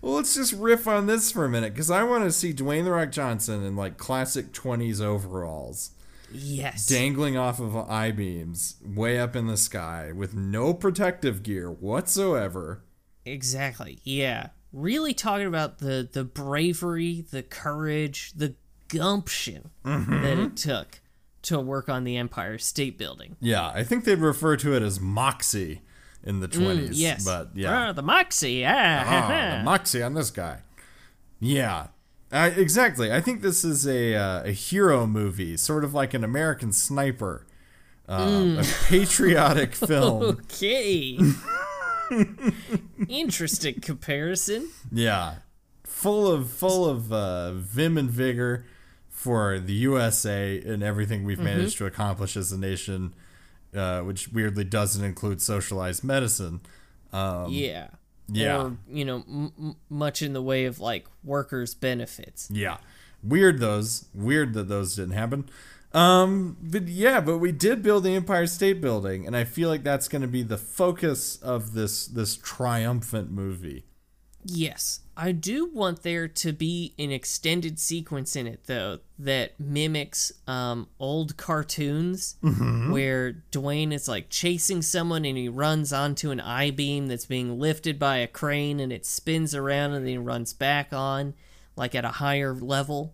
[0.01, 2.85] Well, let's just riff on this for a minute because I want to see Dwayne
[2.85, 5.91] the Rock Johnson in like classic 20s overalls,
[6.31, 6.87] Yes.
[6.87, 12.81] dangling off of I beams way up in the sky with no protective gear whatsoever.
[13.25, 13.99] Exactly.
[14.03, 14.47] Yeah.
[14.73, 18.55] Really talking about the the bravery, the courage, the
[18.87, 21.01] gumption that it took
[21.43, 23.35] to work on the Empire State Building.
[23.41, 25.81] Yeah, I think they'd refer to it as moxie
[26.23, 26.89] in the 20s.
[26.89, 27.25] Mm, Yes.
[27.25, 27.87] But yeah.
[27.89, 28.65] Ah, the Moxie.
[28.65, 30.59] Ah, Ah, the moxie on this guy.
[31.39, 31.87] Yeah.
[32.31, 33.11] Uh, exactly.
[33.11, 37.45] I think this is a uh, a hero movie, sort of like an American Sniper,
[38.07, 40.23] um, a patriotic film.
[40.23, 41.17] okay.
[43.09, 44.69] Interesting comparison.
[44.91, 45.35] Yeah,
[45.83, 48.65] full of full of uh, vim and vigor
[49.09, 53.13] for the USA and everything we've managed to accomplish as a nation,
[53.75, 56.61] uh, which weirdly doesn't include socialized medicine.
[57.13, 57.39] yeah.
[57.45, 57.87] Um,
[58.33, 58.61] yeah.
[58.63, 62.49] Or, you know, m- much in the way of like workers' benefits.
[62.49, 62.77] Yeah.
[63.21, 64.05] Weird those.
[64.13, 65.49] Weird that those didn't happen.
[65.93, 69.83] Um, but yeah, but we did build the Empire State Building, and I feel like
[69.83, 73.85] that's going to be the focus of this this triumphant movie.
[74.43, 80.31] Yes, I do want there to be an extended sequence in it though that mimics
[80.47, 82.37] um, old cartoons
[82.91, 87.59] where Dwayne is like chasing someone and he runs onto an I beam that's being
[87.59, 91.35] lifted by a crane and it spins around and then he runs back on
[91.75, 93.13] like at a higher level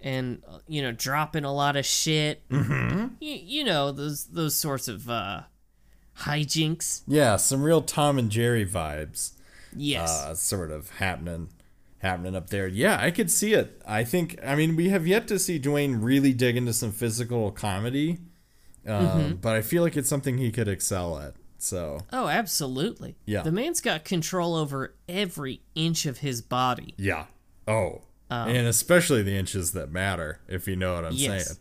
[0.00, 2.48] and uh, you know dropping a lot of shit.
[2.48, 3.14] Mm-hmm.
[3.20, 5.42] You, you know those those sorts of uh,
[6.20, 7.02] hijinks.
[7.06, 9.32] Yeah, some real Tom and Jerry vibes.
[9.78, 10.10] Yes.
[10.10, 11.48] uh, sort of happening
[11.98, 12.66] happening up there.
[12.66, 13.82] Yeah, I could see it.
[13.86, 14.38] I think.
[14.44, 18.18] I mean, we have yet to see Dwayne really dig into some physical comedy,
[18.86, 19.34] um, Mm-hmm.
[19.36, 21.34] but I feel like it's something he could excel at.
[21.58, 23.16] So Oh, absolutely.
[23.24, 23.42] Yeah.
[23.42, 26.94] The man's got control over every inch of his body.
[26.98, 27.24] yeah.
[27.66, 28.02] Oh.
[28.30, 31.46] And especially the inches that matter, if you know what I'm Yes.
[31.46, 31.58] saying.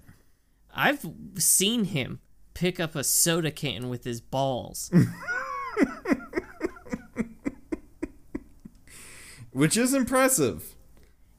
[0.74, 1.06] I've
[1.38, 2.20] seen him
[2.54, 4.92] pick up a soda can with his balls.
[9.52, 10.76] Which is impressive.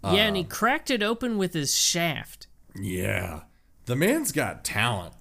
[0.02, 2.46] yeah, and he cracked it open with his shaft.
[2.74, 3.42] Yeah.
[3.86, 5.12] The man's got talent,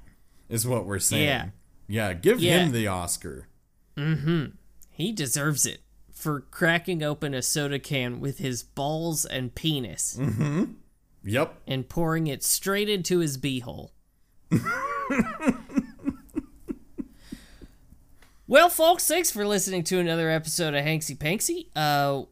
[0.50, 1.24] is what we're saying.
[1.26, 1.46] Yeah.
[1.88, 2.60] Yeah, give Yeah.
[2.60, 3.48] him the Oscar.
[3.98, 4.46] Mm hmm.
[4.90, 5.82] He deserves it
[6.16, 10.18] for cracking open a soda can with his balls and penis
[11.24, 11.62] Yep.
[11.68, 13.90] and pouring it straight into his beehole.
[18.48, 21.68] well, folks, thanks for listening to another episode of Hanksy Panksy.
[21.76, 22.24] Uh,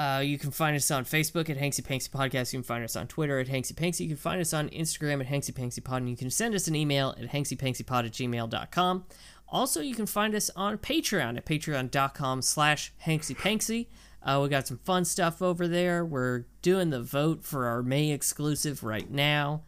[0.00, 2.52] uh, you can find us on Facebook at Hanksy Panksy Podcast.
[2.52, 4.00] You can find us on Twitter at Hanksy Panksy.
[4.00, 5.98] You can find us on Instagram at Hanksy Panksy Pod.
[6.02, 9.04] And you can send us an email at hanksypanksypod at gmail.com.
[9.50, 13.88] Also, you can find us on Patreon at patreon.com slash hanksypanksy.
[14.22, 16.04] Uh, we got some fun stuff over there.
[16.04, 19.62] We're doing the vote for our May exclusive right now.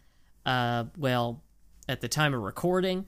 [0.46, 1.42] Uh, well,
[1.88, 3.06] at the time of recording.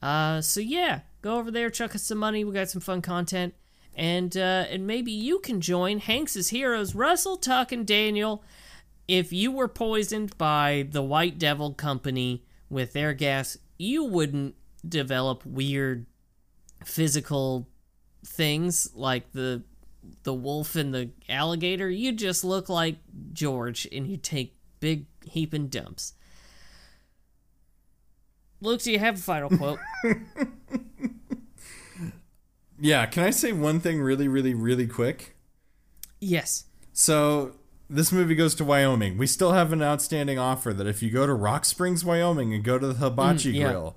[0.00, 2.44] Uh, so yeah, go over there, chuck us some money.
[2.44, 3.54] We got some fun content,
[3.94, 8.44] and uh, and maybe you can join Hanks's heroes, Russell, Tuck, and Daniel.
[9.08, 14.54] If you were poisoned by the White Devil Company with their gas, you wouldn't
[14.88, 16.06] develop weird
[16.84, 17.68] physical
[18.24, 19.62] things like the
[20.22, 21.88] the wolf and the alligator.
[21.90, 22.96] You just look like
[23.32, 26.12] George, and you take big heaping dumps.
[28.60, 29.78] Luke, do you have a final quote?
[32.78, 35.34] Yeah, can I say one thing really, really, really quick?
[36.20, 36.64] yes.
[36.92, 37.56] So
[37.90, 39.16] this movie goes to Wyoming.
[39.18, 42.62] We still have an outstanding offer that if you go to Rock Springs, Wyoming, and
[42.64, 43.68] go to the Hibachi Mm, yeah.
[43.68, 43.96] Grill,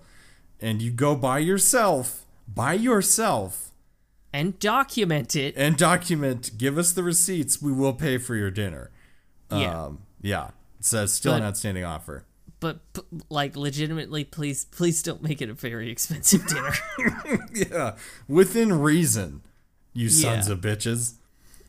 [0.62, 3.72] and you go by yourself, by yourself,
[4.34, 5.56] And document it.
[5.58, 8.92] and document, give us the receipts, we will pay for your dinner.
[9.52, 9.84] Yeah.
[9.86, 10.50] Um, yeah.
[10.80, 12.26] So still an outstanding offer.
[12.60, 16.74] But, p- like, legitimately, please, please don't make it a very expensive dinner.
[17.54, 17.96] Yeah.
[18.28, 19.42] Within reason,
[19.94, 21.14] you sons of bitches.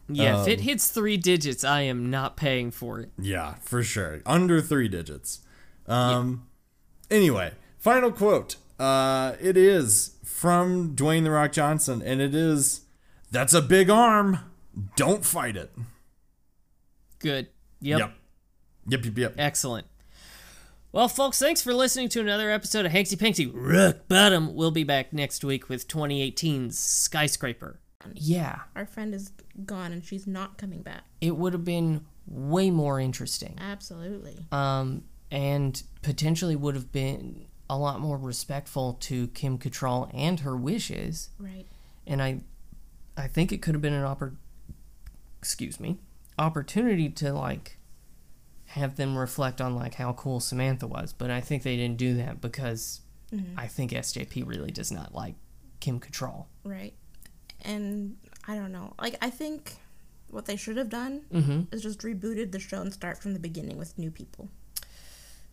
[0.08, 3.10] yeah, if Um, it hits three digits, I am not paying for it.
[3.18, 4.20] Yeah, for sure.
[4.26, 5.40] Under three digits.
[5.86, 6.46] Um
[7.10, 8.56] anyway, final quote.
[8.80, 12.82] Uh it is from Dwayne the Rock Johnson, and it is
[13.30, 14.38] that's a big arm.
[14.96, 15.70] Don't fight it.
[17.18, 17.48] Good.
[17.80, 17.98] Yep.
[17.98, 18.12] Yep.
[18.88, 19.34] Yep, yep, yep.
[19.38, 19.86] Excellent.
[20.92, 24.54] Well, folks, thanks for listening to another episode of Hanksy Panksy Rock Bottom.
[24.54, 27.78] We'll be back next week with 2018's Skyscraper.
[28.14, 29.30] Yeah, Our friend is
[29.66, 31.02] gone and she's not coming back.
[31.20, 33.56] it would have been way more interesting.
[33.60, 34.46] Absolutely.
[34.50, 40.56] um, and potentially would have been a lot more respectful to Kim Cattrall and her
[40.56, 41.30] wishes.
[41.38, 41.66] Right.
[42.06, 42.40] And I,
[43.16, 44.34] I think it could have been an oppor-
[45.38, 45.98] excuse me,
[46.38, 47.78] opportunity to like
[48.66, 51.12] have them reflect on like how cool Samantha was.
[51.12, 53.02] But I think they didn't do that because
[53.56, 55.36] I think SJP really does not like
[55.78, 56.46] Kim Cattrall.
[56.64, 56.94] Right.
[57.62, 58.16] And
[58.48, 58.94] I don't know.
[59.00, 59.76] Like, I think
[60.28, 61.74] what they should have done Mm-hmm.
[61.74, 64.48] is just rebooted the show and start from the beginning with new people.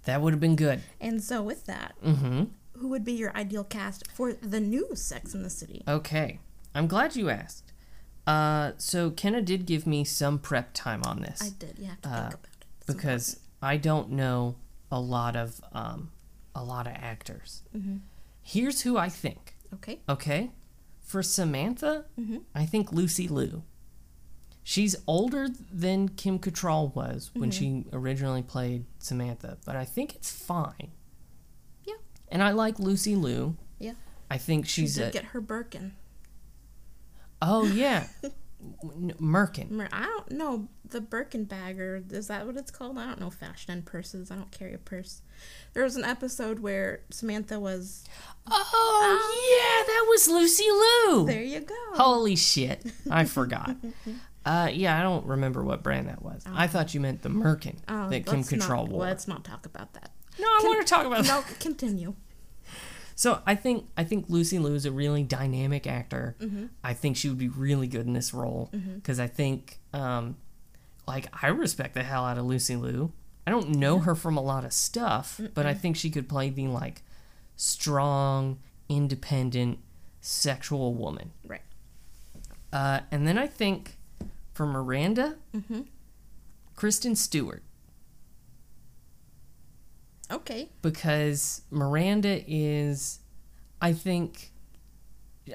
[0.08, 0.82] That would have been good.
[1.00, 2.44] And so, with that, Mm-hmm.
[2.80, 5.84] who would be your ideal cast for the new Sex in the City?
[5.88, 6.40] Okay,
[6.74, 7.72] I'm glad you asked.
[8.26, 11.42] Uh, so Kenna did give me some prep time on this.
[11.42, 11.78] I did.
[11.80, 12.66] You have to think about it.
[12.80, 14.56] It's because I don't know
[14.92, 16.12] a lot of um,
[16.56, 17.62] a lot of actors.
[18.42, 19.56] Here's who I think.
[19.74, 20.00] Okay.
[20.10, 20.52] Okay,
[21.02, 22.06] for Samantha,
[22.56, 23.64] I think Lucy Liu.
[24.70, 27.84] She's older than Kim Cattrall was when mm-hmm.
[27.84, 30.92] she originally played Samantha, but I think it's fine.
[31.86, 31.94] Yeah.
[32.28, 33.56] And I like Lucy Liu.
[33.80, 33.94] Yeah.
[34.30, 35.94] I think she's She did a get her Birkin.
[37.42, 38.08] oh yeah,
[38.84, 39.72] Merkin.
[39.72, 42.98] Mer- I don't know the Birkin bag, or is that what it's called?
[42.98, 44.32] I don't know fashion and purses.
[44.32, 45.22] I don't carry a purse.
[45.76, 48.04] There was an episode where Samantha was.
[48.46, 49.32] Oh ah.
[49.50, 51.26] yeah, that was Lucy Liu.
[51.26, 51.76] There you go.
[51.94, 52.86] Holy shit.
[53.10, 53.78] I forgot.
[54.48, 56.42] Uh, yeah, I don't remember what brand that was.
[56.46, 59.02] I thought you meant the Merkin Oh, that Kim Cattrall not, wore.
[59.02, 60.12] Let's not talk about that.
[60.40, 61.60] No, I want to talk about No, that.
[61.60, 62.14] continue.
[63.14, 66.38] So I think I think Lucy Liu is a really dynamic actor.
[66.40, 66.68] Mm-hmm.
[66.82, 70.38] I think she would be really good in this role because I think, um,
[71.08, 73.12] like, I respect the hell out of Lucy Liu.
[73.46, 76.50] I don't know her from a lot of stuff, but I think she could play
[76.52, 77.02] the like
[77.58, 79.80] strong, independent,
[80.22, 81.32] sexual woman.
[81.46, 81.62] Right.
[82.72, 83.97] Uh, and then I think
[84.58, 85.36] for Miranda,
[86.76, 87.62] Kristen Stewart.
[90.30, 90.68] Okay.
[90.82, 93.20] because Miranda is,
[93.82, 94.52] I think,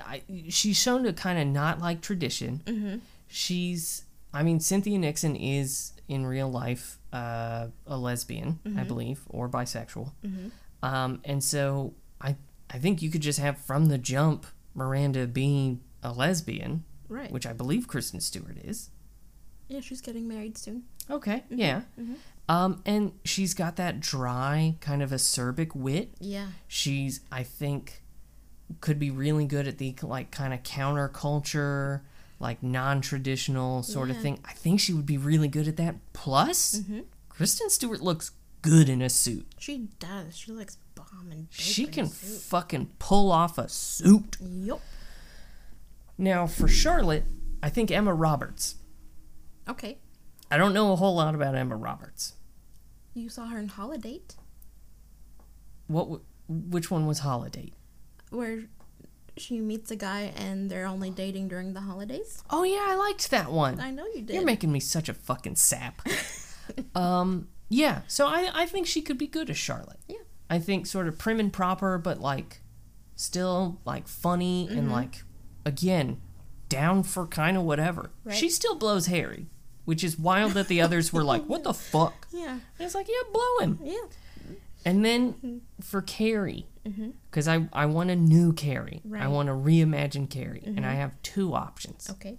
[0.02, 2.62] I, she's shown to kind of not like tradition.
[2.64, 2.96] Mm-hmm.
[3.28, 9.46] She's, I mean, Cynthia Nixon is in real life uh, a lesbian, I believe, or
[9.48, 10.12] bisexual,
[10.82, 12.36] um, and so I,
[12.70, 17.30] I think you could just have from the jump Miranda being a lesbian, Right.
[17.30, 18.88] which I believe Kristen Stewart is.
[19.68, 20.84] Yeah, she's getting married soon.
[21.10, 21.80] Okay, mm-hmm, yeah.
[21.98, 22.14] Mm-hmm.
[22.48, 26.48] Um, and she's got that dry, kind of acerbic wit Yeah.
[26.66, 28.02] she's i think
[28.80, 32.00] could be really good at the like kind of counterculture
[32.40, 36.76] like non-traditional sort of thing i think she would be really good at that plus
[36.80, 37.00] mm-hmm.
[37.28, 38.32] kristen stewart looks
[38.62, 40.36] good in a suit She does.
[40.36, 44.80] She looks bomb and she can fucking pull off a suit Yup.
[46.18, 47.24] now for charlotte
[47.62, 48.76] i think emma roberts
[49.68, 49.98] Okay.
[50.50, 52.34] i don't know a whole lot about emma roberts
[53.14, 54.20] You saw her in Holiday,
[55.86, 57.72] what w- which one was holiday
[58.30, 58.60] where
[59.36, 62.42] she meets a guy and they're only dating during the holidays.
[62.50, 64.34] oh yeah i liked that one I know you did.
[64.34, 66.02] You're making me such a fucking sap.
[66.94, 68.02] um, yeah.
[68.06, 69.98] So I, I think she could be good as Charlotte.
[70.08, 70.18] Yeah.
[70.50, 72.60] I think sort of prim and proper, but like
[73.16, 74.92] still like funny and Mm-hmm.
[74.92, 75.22] like
[75.64, 76.20] again
[76.68, 78.10] down for kind of whatever.
[78.24, 78.36] Right.
[78.36, 79.46] She still blows Harry,
[79.84, 82.52] which is wild that the others were like, "What the fuck?" yeah.
[82.52, 83.94] And it's like, "Yeah, blow him." Yeah.
[84.84, 85.58] And then Mm-hmm.
[85.80, 86.66] for Carrie,
[87.30, 89.00] because I I want a new Carrie.
[89.04, 89.22] I Right.
[89.22, 89.32] Mm-hmm.
[89.32, 92.10] want to reimagine Carrie, and I have two options.
[92.10, 92.38] Okay.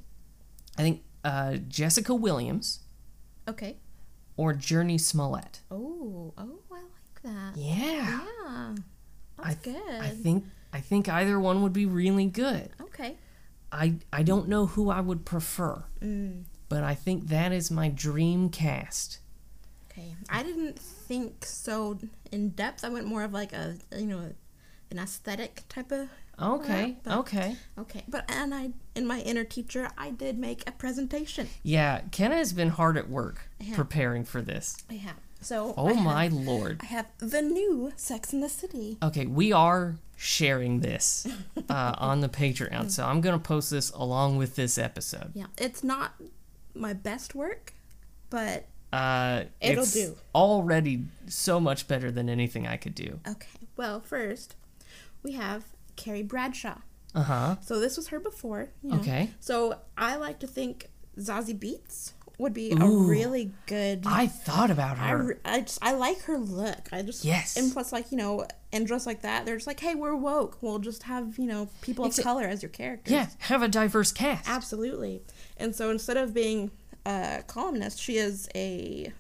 [0.78, 2.80] I think uh, Jessica Williams
[3.48, 3.78] Okay.
[4.36, 5.62] or Jurnee Smollett.
[5.72, 6.34] Oh.
[6.38, 7.56] Oh, I like that.
[7.58, 8.22] Yeah.
[8.46, 8.76] Yeah.
[9.40, 10.02] I, That's good.
[10.02, 12.72] I think I think either one would be really good.
[12.82, 13.18] okay.
[13.72, 16.44] I I don't know who I would prefer, Mm.
[16.74, 19.20] But I think that is my dream cast.
[19.92, 20.16] Okay.
[20.28, 22.00] I didn't think so
[22.32, 22.84] in depth.
[22.84, 24.32] I went more of like a you know
[24.90, 26.10] an aesthetic type of
[26.42, 27.56] Okay, but- okay.
[27.78, 31.48] Okay, but and I in my inner teacher, I did make a presentation.
[31.62, 33.42] Yeah, Kenna has been hard at work
[33.74, 34.78] preparing for this.
[34.90, 35.76] I have so.
[35.78, 36.80] Oh I have- my lord.
[36.82, 38.98] I have the new Sex in the City.
[39.04, 41.28] Okay, we are sharing this
[41.70, 45.34] uh, on the Patreon, so I'm gonna post this along with this episode.
[45.36, 46.14] Yeah, it's not
[46.76, 47.74] my best work,
[48.30, 50.16] but Uh, It'll it's do.
[50.36, 53.20] Already so much better than anything I could do.
[53.28, 53.48] okay.
[53.76, 54.56] Well, first
[55.24, 55.64] we have
[55.96, 56.78] Carrie Bradshaw.
[57.16, 57.56] Uh huh.
[57.62, 58.70] So this was her before.
[58.84, 58.98] you know.
[59.00, 59.30] Okay.
[59.40, 63.04] So I like to think Zazie Beetz would be Ooh.
[63.06, 64.04] a really good.
[64.08, 65.24] I thought about her.
[65.24, 66.90] re- I just I like her look.
[66.92, 67.56] I just Yes.
[67.58, 70.58] and plus like you know and dressed like that, they're just like, hey, we're woke.
[70.62, 73.12] We'll just have you know people It's of color as your characters.
[73.12, 74.50] yeah, have a diverse cast.
[74.50, 75.22] absolutely.
[75.58, 76.72] And so instead of being
[77.06, 79.12] a columnist, she is a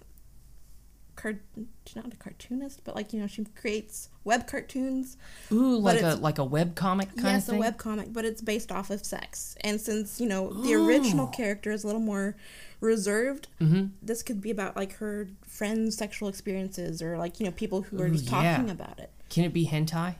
[1.95, 5.17] not a cartoonist, but like you know she creates web cartoons.
[5.51, 7.55] Ooh, like a like a web comic kind yes, of thing.
[7.55, 9.55] Yes, a web comic, but it's based off of sex.
[9.61, 12.35] And since you know the original character is a little more
[12.81, 13.85] reserved, Mm-hmm.
[14.01, 18.01] this could be about like her friends' sexual experiences or like you know people who
[18.01, 19.11] are Ooh, just talking about it.
[19.29, 20.15] Can it be hentai?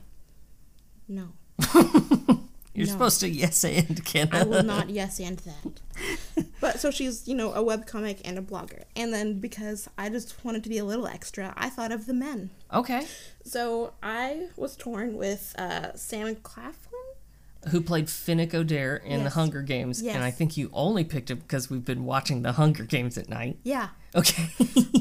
[1.06, 1.32] No,
[2.74, 2.92] You're No.
[2.92, 4.30] supposed to yes and Kenna.
[4.32, 6.44] I will not yes and that.
[6.60, 10.08] But so she's you know a web comic and a blogger, and then because I
[10.08, 12.50] just wanted to be a little extra, I thought of the men.
[12.72, 13.06] Okay.
[13.44, 16.90] So I was torn with uh, Sam Claflin.
[17.70, 20.02] Who played Finnick Odair in the Hunger Games?
[20.02, 23.28] And I think you only picked him because we've been watching the Hunger Games at
[23.30, 23.58] night.
[23.62, 24.48] Yeah, Okay.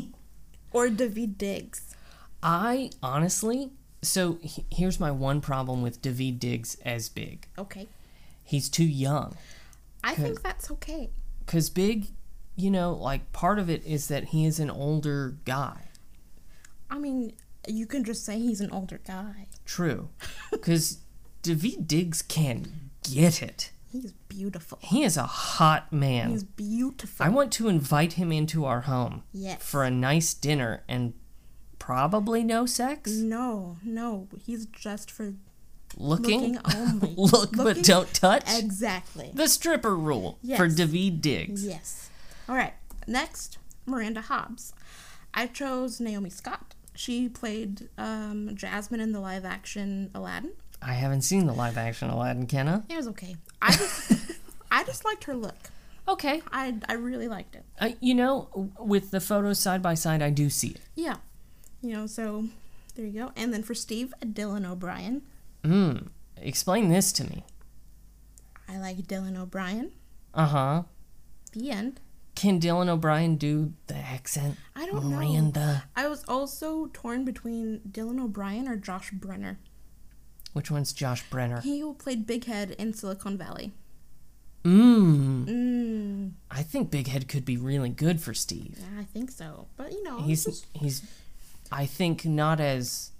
[0.71, 1.93] or David Diggs.
[2.41, 3.71] I honestly,
[4.03, 7.47] so he- here's my one problem with David Diggs as Big.
[7.57, 7.87] Okay,
[8.43, 9.35] He's too young.
[10.03, 11.09] I think that's okay.
[11.45, 12.07] Because Big,
[12.55, 15.87] you know, like part of it is that he is an older guy.
[16.89, 17.33] I mean,
[17.67, 19.47] you can just say he's an older guy.
[19.65, 20.09] True.
[20.51, 20.99] Because
[21.41, 23.71] David Diggs can get it.
[23.91, 24.77] He's beautiful.
[24.81, 26.29] He is a hot man.
[26.31, 27.25] He's beautiful.
[27.25, 29.61] I want to invite him into our home Yes.
[29.63, 31.13] for a nice dinner and
[31.83, 33.11] probably no sex.
[33.11, 35.33] no, no, he's just for
[35.97, 37.13] Looking, looking only.
[37.17, 38.45] look but don't touch.
[38.57, 39.31] exactly.
[39.33, 41.65] the stripper rule for David Diggs.
[41.67, 42.09] Yes.
[42.47, 42.73] All right.
[43.05, 44.73] Next, Miranda Hobbs.
[45.33, 46.73] I chose Naomi Scott.
[46.95, 50.53] She played um, Jasmine in the live action Aladdin.
[50.81, 52.85] I haven't seen the live action Aladdin, Kenna.
[52.89, 53.35] It was okay.
[53.61, 54.31] I just,
[54.71, 55.69] I just liked her look.
[56.07, 56.41] Okay.
[56.51, 57.65] I, I really liked it.
[57.77, 60.81] Uh, you know, with the photos side by side, I do see it.
[60.95, 61.17] Yeah.
[61.83, 62.45] You know, so
[62.95, 63.31] there you go.
[63.35, 65.21] And then for Steve, Dylan O'Brien.
[65.63, 66.07] Mm.
[66.37, 67.43] Explain this to me.
[68.69, 69.91] I like Dylan O'Brien.
[70.33, 70.83] Uh huh.
[71.51, 71.99] The end.
[72.35, 74.57] Can Dylan O'Brien do the accent?
[74.75, 75.17] I don't know.
[75.17, 75.83] Miranda.
[75.95, 79.57] I was also torn between Dylan O'Brien or Josh Brener.
[80.53, 81.61] Which one's Josh Brener?
[81.61, 83.73] He who played Big Head in Silicon Valley.
[84.63, 85.45] Mmm.
[85.45, 88.77] Mm, I think Big Head could be really good for Steve.
[88.79, 89.67] yeah, I think so.
[89.75, 91.03] But you know, He's he's,
[91.73, 93.11] I think not as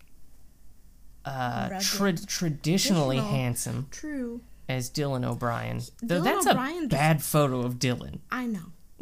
[1.26, 3.22] uh tra- traditionally Traditional.
[3.24, 4.42] handsome true.
[4.70, 5.82] as Dylan O'Brien.
[6.02, 8.20] Though Dylan that's O'Brien a bad photo of Dylan.
[8.32, 8.66] I know.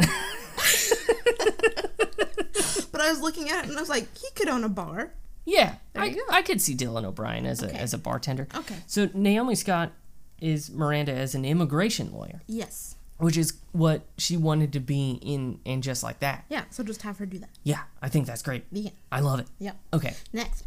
[2.91, 5.13] but I was looking at it and I was like, he could own a bar.
[5.45, 6.15] Yeah, I.
[6.29, 8.47] I could see Dylan O'Brien as a as a bartender.
[8.55, 8.75] Okay.
[8.87, 9.91] So Naomi Scott
[10.39, 12.95] is Miranda as an immigration lawyer, Yes.
[13.21, 16.45] Which is what she wanted to be in and just like that.
[16.49, 16.63] Yeah.
[16.71, 17.49] So just have her do that.
[17.63, 18.63] Yeah, I think that's great.
[18.75, 18.91] End.
[19.11, 19.47] I love it.
[19.59, 19.77] Yep.
[19.93, 20.15] Okay.
[20.33, 20.65] Next,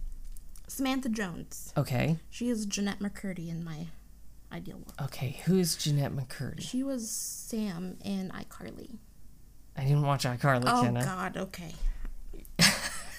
[0.69, 1.73] Samantha Jones.
[1.77, 2.17] Okay.
[2.31, 3.87] She is Jennette McCurdy in my
[4.53, 4.95] ideal world.
[5.03, 5.41] Okay.
[5.47, 6.63] Who is Jennette McCurdy?
[6.63, 8.99] She was Sam in iCarly.
[9.77, 11.05] I didn't watch iCarly, Oh Jenna.
[11.05, 11.37] God.
[11.37, 11.75] Okay.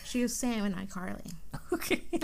[0.06, 1.34] she was Sam in iCarly.
[1.74, 2.03] Okay.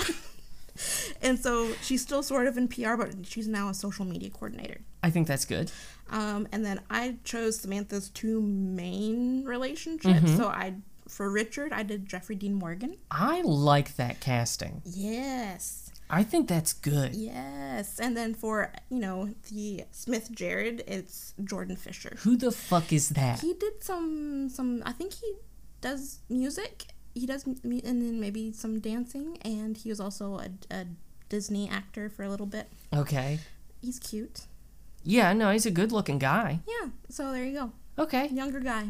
[1.22, 4.82] And so she's still sort of in PR, but she's now a social media coordinator.
[5.04, 5.72] I think that's good.
[6.12, 10.36] Um, and then I chose Samantha's two main relationships.
[10.36, 10.76] So I,
[11.08, 12.98] for Richard, I did Jeffrey Dean Morgan.
[13.10, 14.82] I like that casting.
[14.86, 17.16] Yes, I think that's good.
[17.16, 17.98] yes.
[18.00, 22.18] And then for you know the Smith Jerrod, it's Jordan Fisher.
[22.20, 23.40] Who the fuck is that?
[23.40, 24.84] He did some some.
[24.86, 25.34] I think he
[25.80, 26.88] does music.
[27.16, 29.38] He does and then maybe some dancing.
[29.44, 30.86] And he was also a, a
[31.30, 32.68] Disney actor for a little bit.
[32.94, 33.40] Okay.
[33.82, 34.42] He's cute.
[35.04, 36.60] Yeah, no, he's a good looking guy.
[36.68, 36.90] Yeah.
[37.10, 37.72] So there you go.
[37.98, 38.28] Okay.
[38.28, 38.88] Younger guy.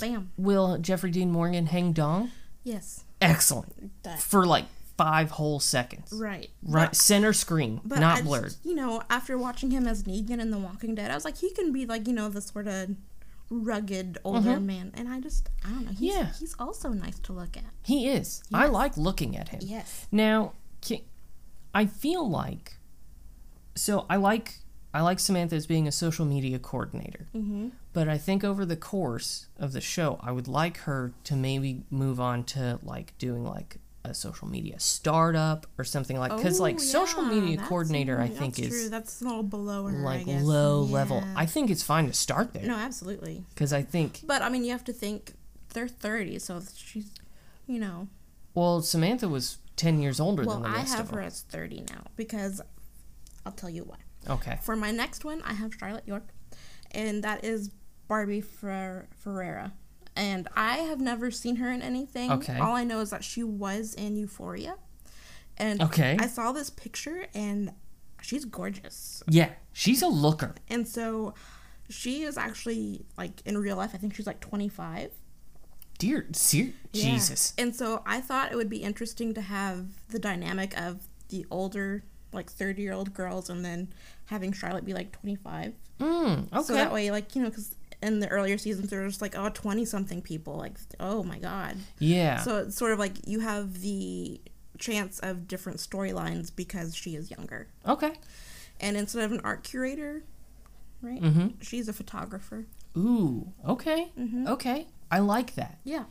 [0.00, 0.30] Bam.
[0.36, 2.30] Will Jeffrey Dean Morgan hang dong?
[2.64, 3.04] Yes.
[3.20, 4.02] Excellent.
[4.02, 4.66] That- For like
[4.96, 6.12] five whole seconds.
[6.12, 6.50] Right.
[6.62, 6.94] Right.
[6.94, 8.54] Center screen, But not I blurred.
[8.64, 11.50] You know, after watching him as Negan in The Walking Dead, I was like, he
[11.50, 12.90] can be like, you know, the sort of
[13.50, 14.90] rugged older man.
[14.94, 15.92] And I just, I don't know.
[15.92, 16.22] He's, Mm-hmm.
[16.24, 16.32] Yeah.
[16.38, 17.64] He's also nice to look at.
[17.84, 18.42] He is.
[18.52, 19.60] I like looking at him.
[19.62, 20.06] Yes.
[20.12, 20.52] Now,
[21.74, 22.74] I feel like
[23.74, 24.58] so I like
[24.98, 27.28] I like Samantha as being a social media coordinator.
[27.32, 27.68] Mm-hmm.
[27.92, 31.84] But I think over the course of the show, I would like her to maybe
[31.88, 36.74] move on to like doing like a social media startup or something like because like
[36.76, 38.64] Oh, social media coordinator, I think true.
[38.64, 41.22] is That's a little below her, I like low level.
[41.36, 43.44] I think it's fine to start there No, absolutely.
[43.50, 45.34] because I think But I mean, you have to think
[45.74, 47.12] they're 30, so she's,
[47.68, 48.08] you know.
[48.52, 51.42] well Samantha was ten years older Well, than the rest I have of her as
[51.42, 52.60] 30 now because
[53.46, 53.98] I'll tell you why.
[54.28, 54.58] Okay.
[54.62, 56.28] For my next one, I have Charlotte York,
[56.90, 57.70] and that is
[58.08, 59.72] Barbie Fer- Ferreira.
[60.16, 62.32] And I have never seen her in anything.
[62.32, 62.58] Okay.
[62.58, 64.74] All I know is that she was in Euphoria.
[65.56, 66.16] And Okay.
[66.20, 67.72] I saw this picture, and
[68.20, 69.22] she's gorgeous.
[69.28, 70.54] Yeah, she's a looker.
[70.68, 71.34] And so
[71.88, 75.10] she is actually, like, in real life, I think she's like 25.
[75.98, 77.10] Dear, ser- Yeah.
[77.10, 77.54] Jesus.
[77.58, 82.04] And so I thought it would be interesting to have the dynamic of the older,
[82.32, 83.88] like 30 year old girls, and then
[84.26, 85.72] having Charlotte be like 25.
[86.00, 86.62] Mm, okay.
[86.62, 89.36] So that way, like, you know, because in the earlier seasons, there was just like,
[89.36, 90.56] oh, 20 something people.
[90.56, 91.76] Like, oh my God.
[91.98, 92.38] yeah.
[92.42, 94.40] So it's sort of like you have the
[94.78, 97.66] chance of different storylines because she is younger.
[97.86, 98.12] okay.
[98.80, 100.22] And instead of an art curator,
[101.02, 101.48] right, Mm-hmm.
[101.60, 102.66] she's a photographer.
[102.96, 103.52] Ooh.
[103.66, 104.12] Okay.
[104.16, 104.46] Mm-hmm.
[104.46, 104.86] Okay.
[105.10, 105.78] I like that.
[105.82, 106.04] Yeah.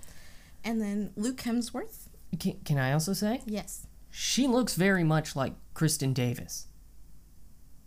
[0.66, 2.10] And then Luke Hemsworth.
[2.42, 6.68] Can, can I also say Yes, she looks very much like Kristin Davis.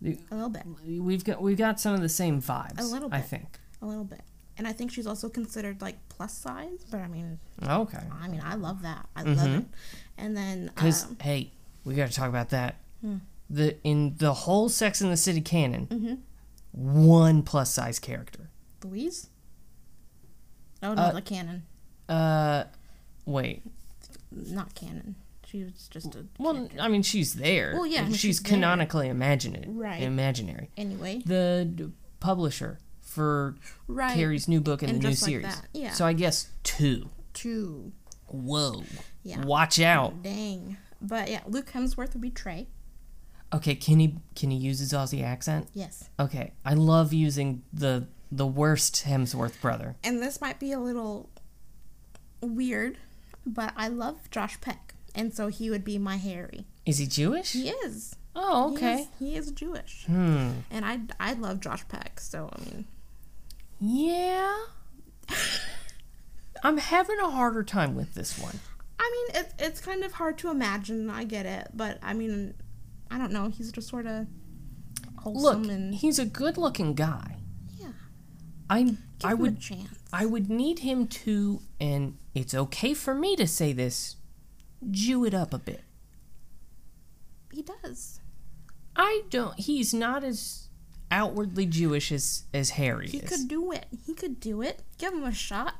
[0.04, 0.62] a little bit.
[0.86, 2.78] We've got we've got some of the same vibes.
[2.80, 3.16] A little bit.
[3.16, 3.58] I think.
[3.82, 4.22] A little bit.
[4.58, 8.02] And I think she's also considered like plus size, but I mean, Okay.
[8.20, 9.08] I mean, I love that.
[9.16, 9.64] I love it.
[10.18, 11.52] And then, Because um, hey,
[11.84, 12.76] we got to talk about that.
[13.00, 13.16] Hmm.
[13.48, 16.14] The in the whole Sex in the City canon, Mm-hmm.
[17.04, 18.50] one plus size character.
[18.84, 19.28] Louise.
[20.82, 21.62] Oh no, Uh, the canon,
[22.08, 22.64] Uh,
[23.26, 23.62] wait.
[24.30, 25.16] not canon.
[25.50, 26.76] She was just a Well, character.
[26.80, 27.72] I mean, she's there.
[27.74, 29.66] Well, yeah, I mean, she's, she's canonically imaginary.
[29.68, 30.02] Right.
[30.02, 30.70] Imaginary.
[30.76, 31.22] anyway.
[31.26, 31.90] The
[32.20, 33.56] publisher for
[33.88, 34.14] Right.
[34.14, 35.62] Carrie's new book and, And the new like series.
[35.72, 35.92] yeah.
[35.92, 37.10] So I guess two.
[37.34, 37.92] Two.
[38.28, 38.84] Whoa.
[39.24, 39.44] Yeah.
[39.44, 40.22] Watch out.
[40.22, 40.76] Dang.
[41.02, 42.68] But yeah, Luke Hemsworth would be Trey.
[43.52, 45.66] Okay, can he can he use his Aussie accent?
[45.74, 46.08] Yes.
[46.20, 49.96] Okay, I love using the the worst Hemsworth brother.
[50.04, 51.28] And this might be a little
[52.40, 52.98] weird,
[53.44, 56.66] but I love Josh Peck, and so he would be my Harry.
[56.86, 57.52] Is he Jewish?
[57.52, 58.16] He is.
[58.36, 58.94] Oh, He okay.
[59.02, 60.04] is, he is Jewish.
[60.06, 60.50] Hmm.
[60.70, 62.84] And I I love Josh Peck, so I mean,
[63.80, 64.56] Yeah.
[66.62, 68.58] I'm having a harder time with this one.
[68.98, 71.08] I mean it's it's kind of hard to imagine.
[71.10, 72.54] I get it, but I mean,
[73.10, 73.48] I don't know.
[73.48, 74.26] He's just sort of
[75.24, 77.36] Look, wholesome and he's a good-looking guy.
[77.78, 77.88] yeah.
[78.68, 79.88] I Give I would a chance.
[80.12, 84.16] I would need him to, and it's okay for me to say this,
[84.90, 85.82] Jew it up a bit.
[87.52, 88.20] He does.
[88.96, 89.58] I don't.
[89.58, 90.68] He's not as
[91.10, 93.28] outwardly Jewish as as Harry He is.
[93.28, 93.86] could do it.
[94.06, 94.82] He could do it.
[94.98, 95.74] Give him a shot.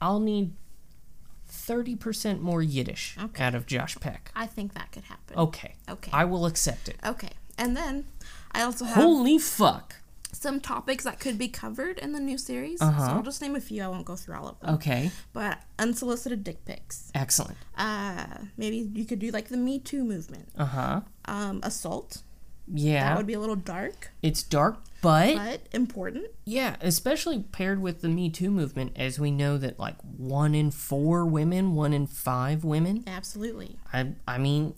[0.00, 0.52] I'll need
[1.46, 3.42] thirty percent more Yiddish Okay.
[3.44, 4.30] out of Josh Peck.
[4.34, 5.36] I think that could happen.
[5.38, 5.74] Okay.
[5.88, 6.10] Okay.
[6.12, 6.96] I will accept it.
[7.04, 7.30] Okay.
[7.58, 8.06] And then
[8.52, 9.96] I also have Holy fuck.
[10.42, 12.82] Some topics that could be covered in the new series.
[12.82, 13.06] Uh-huh.
[13.06, 13.82] So I'll just name a few.
[13.82, 14.74] I won't go through all of them.
[14.74, 15.10] Okay.
[15.32, 17.10] But unsolicited dick pics.
[17.14, 17.56] Excellent.
[17.76, 20.48] Uh, maybe you could do like the Me Too movement.
[20.58, 21.00] Uh huh.
[21.24, 22.22] Um, assault.
[22.72, 23.08] Yeah.
[23.08, 26.26] That would be a little dark, it's dark, but but important.
[26.44, 30.70] yeah, especially paired with the Me Too movement, as we know that like one in
[30.70, 33.02] four women, one in five women.
[33.06, 33.78] Absolutely.
[33.92, 34.74] I I mean,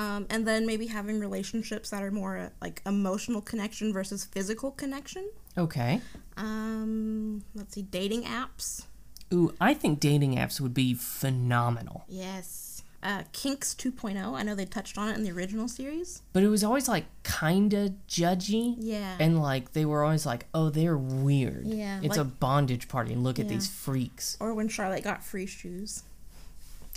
[0.00, 4.70] Um, and then maybe having relationships that are more uh, like emotional connection versus physical
[4.70, 5.28] connection.
[5.58, 6.00] okay.
[6.38, 8.86] Um, let's see, dating apps.
[9.32, 12.04] Ooh, I think dating apps would be phenomenal.
[12.08, 12.82] Yes.
[13.02, 14.34] Uh, Kinks 2.0.
[14.34, 16.22] I know they touched on it in the original series.
[16.32, 18.76] But it was always like kinda judgy.
[18.78, 19.16] Yeah.
[19.20, 21.66] And like they were always like, oh, they're weird.
[21.66, 23.12] Yeah, It's a bondage party.
[23.12, 24.36] and Look at these freaks.
[24.40, 26.04] Or when Charlotte got free shoes.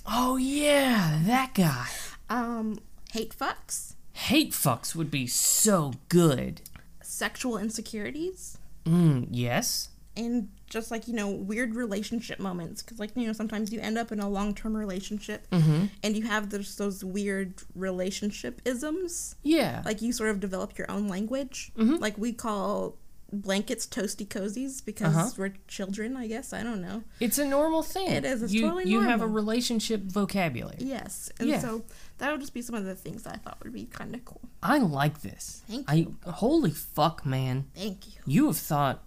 [0.05, 1.87] Oh yeah, that guy.
[2.29, 2.79] Um,
[3.13, 3.93] hate fucks.
[4.13, 6.61] Hate fucks would be so good.
[7.01, 8.57] Sexual insecurities.
[8.85, 9.89] Mm, yes.
[10.15, 12.81] And just like, you know, weird relationship moments.
[12.83, 16.23] Because, like, you know, sometimes you end up in a long term relationship and you
[16.23, 19.35] have those, those weird relationship isms.
[19.43, 19.81] Yeah.
[19.85, 21.71] like you sort of develop your own language.
[21.75, 22.97] Like we call
[23.41, 25.29] blankets toasty cozies because uh-huh.
[25.37, 26.53] we're children, I guess.
[26.53, 27.03] I don't know.
[27.19, 28.09] it's a normal thing.
[28.11, 29.03] It is, it's you, totally normal.
[29.03, 30.77] You have a relationship vocabulary.
[30.79, 31.31] Yes.
[31.39, 31.59] And Yeah.
[31.59, 31.83] so
[32.17, 34.41] that would just be some of the things I thought would be kind of cool.
[34.61, 35.61] I like this.
[35.67, 36.15] Thank you.
[36.25, 37.65] I holy fuck, man.
[37.75, 38.21] Thank you.
[38.25, 39.03] You have thought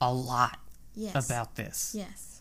[0.00, 0.58] a lot
[0.94, 1.30] Yes.
[1.30, 1.94] about this.
[1.94, 2.40] Yes.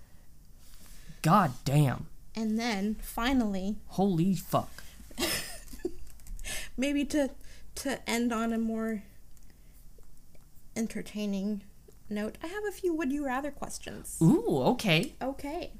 [1.21, 2.07] God damn.
[2.35, 4.83] And then finally, Holy fuck.
[6.77, 7.29] maybe to
[7.75, 9.03] to end on a more
[10.75, 11.63] entertaining
[12.09, 14.17] note, I have a few would you rather questions.
[14.21, 15.13] Ooh, okay.
[15.21, 15.71] Okay.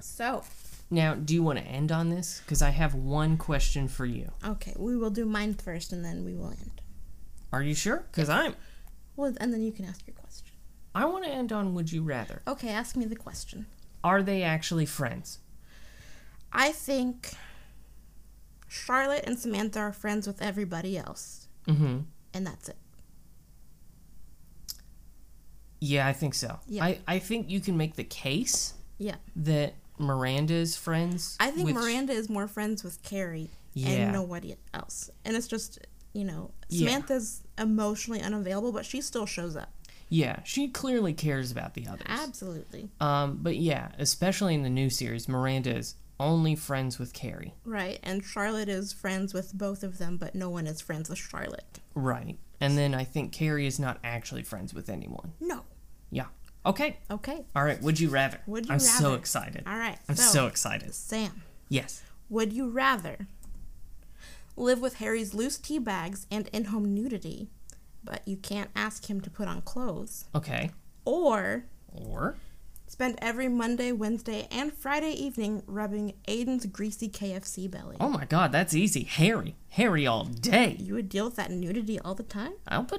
[0.00, 0.44] So,
[0.90, 2.40] Now, do you want to end on this?
[2.44, 4.30] Because I have one question for you.
[4.44, 6.80] okay, we will do mine first and then we will end.
[7.52, 8.04] Are you sure?
[8.10, 8.54] Because I'm.
[9.16, 10.52] Well, and then you can ask your question.
[10.94, 12.42] I want to end on Would You Rather.
[12.46, 13.66] Okay, ask me the question.
[14.04, 15.38] Are they actually friends?
[16.52, 17.32] I think
[18.68, 21.98] Charlotte and Samantha are friends with everybody else, Mm-hmm.
[22.34, 22.76] and that's it.
[25.80, 26.58] Yeah, I think so.
[26.68, 26.84] Yeah.
[26.84, 29.16] I, I think you can make the case Yeah.
[29.36, 31.36] that Miranda's friends.
[31.40, 33.88] I think with- Miranda is more friends with Carrie Yeah.
[33.90, 35.10] and nobody else.
[35.24, 35.78] And it's just,
[36.12, 36.88] you know, Yeah.
[36.88, 39.72] Samantha's emotionally unavailable, but she still shows up.
[40.08, 42.06] Yeah, she clearly cares about the others.
[42.06, 42.88] Absolutely.
[43.00, 47.54] Um, but yeah, especially in the new series, Miranda is only friends with Carrie.
[47.64, 47.98] Right.
[48.02, 51.80] And Charlotte is friends with both of them, but no one is friends with Charlotte.
[51.94, 52.38] Right.
[52.60, 55.32] And then I think Carrie is not actually friends with anyone.
[55.40, 55.62] No.
[56.10, 56.26] Yeah.
[56.64, 56.98] Okay.
[57.10, 57.44] Okay.
[57.54, 57.80] All right.
[57.82, 58.40] Would you rather?
[58.46, 59.62] Would you I'm so excited.
[59.66, 59.98] All right.
[60.08, 60.94] I'm so excited.
[60.94, 62.02] Sam, Yes.
[62.30, 63.26] would you rather
[64.56, 67.50] live with Harry's loose tea bags and in home nudity,
[68.02, 70.24] but you can't ask him to put on clothes?
[70.34, 70.70] Okay.
[71.04, 72.36] Or Or
[72.86, 77.96] spend every Monday, Wednesday, and Friday evening rubbing Aidan's greasy KFC belly?
[78.00, 79.02] oh my god, that's easy.
[79.04, 79.56] Harry.
[79.70, 80.74] Harry all day.
[80.80, 82.52] You would deal with that nudity all the time?
[82.66, 82.94] I'll put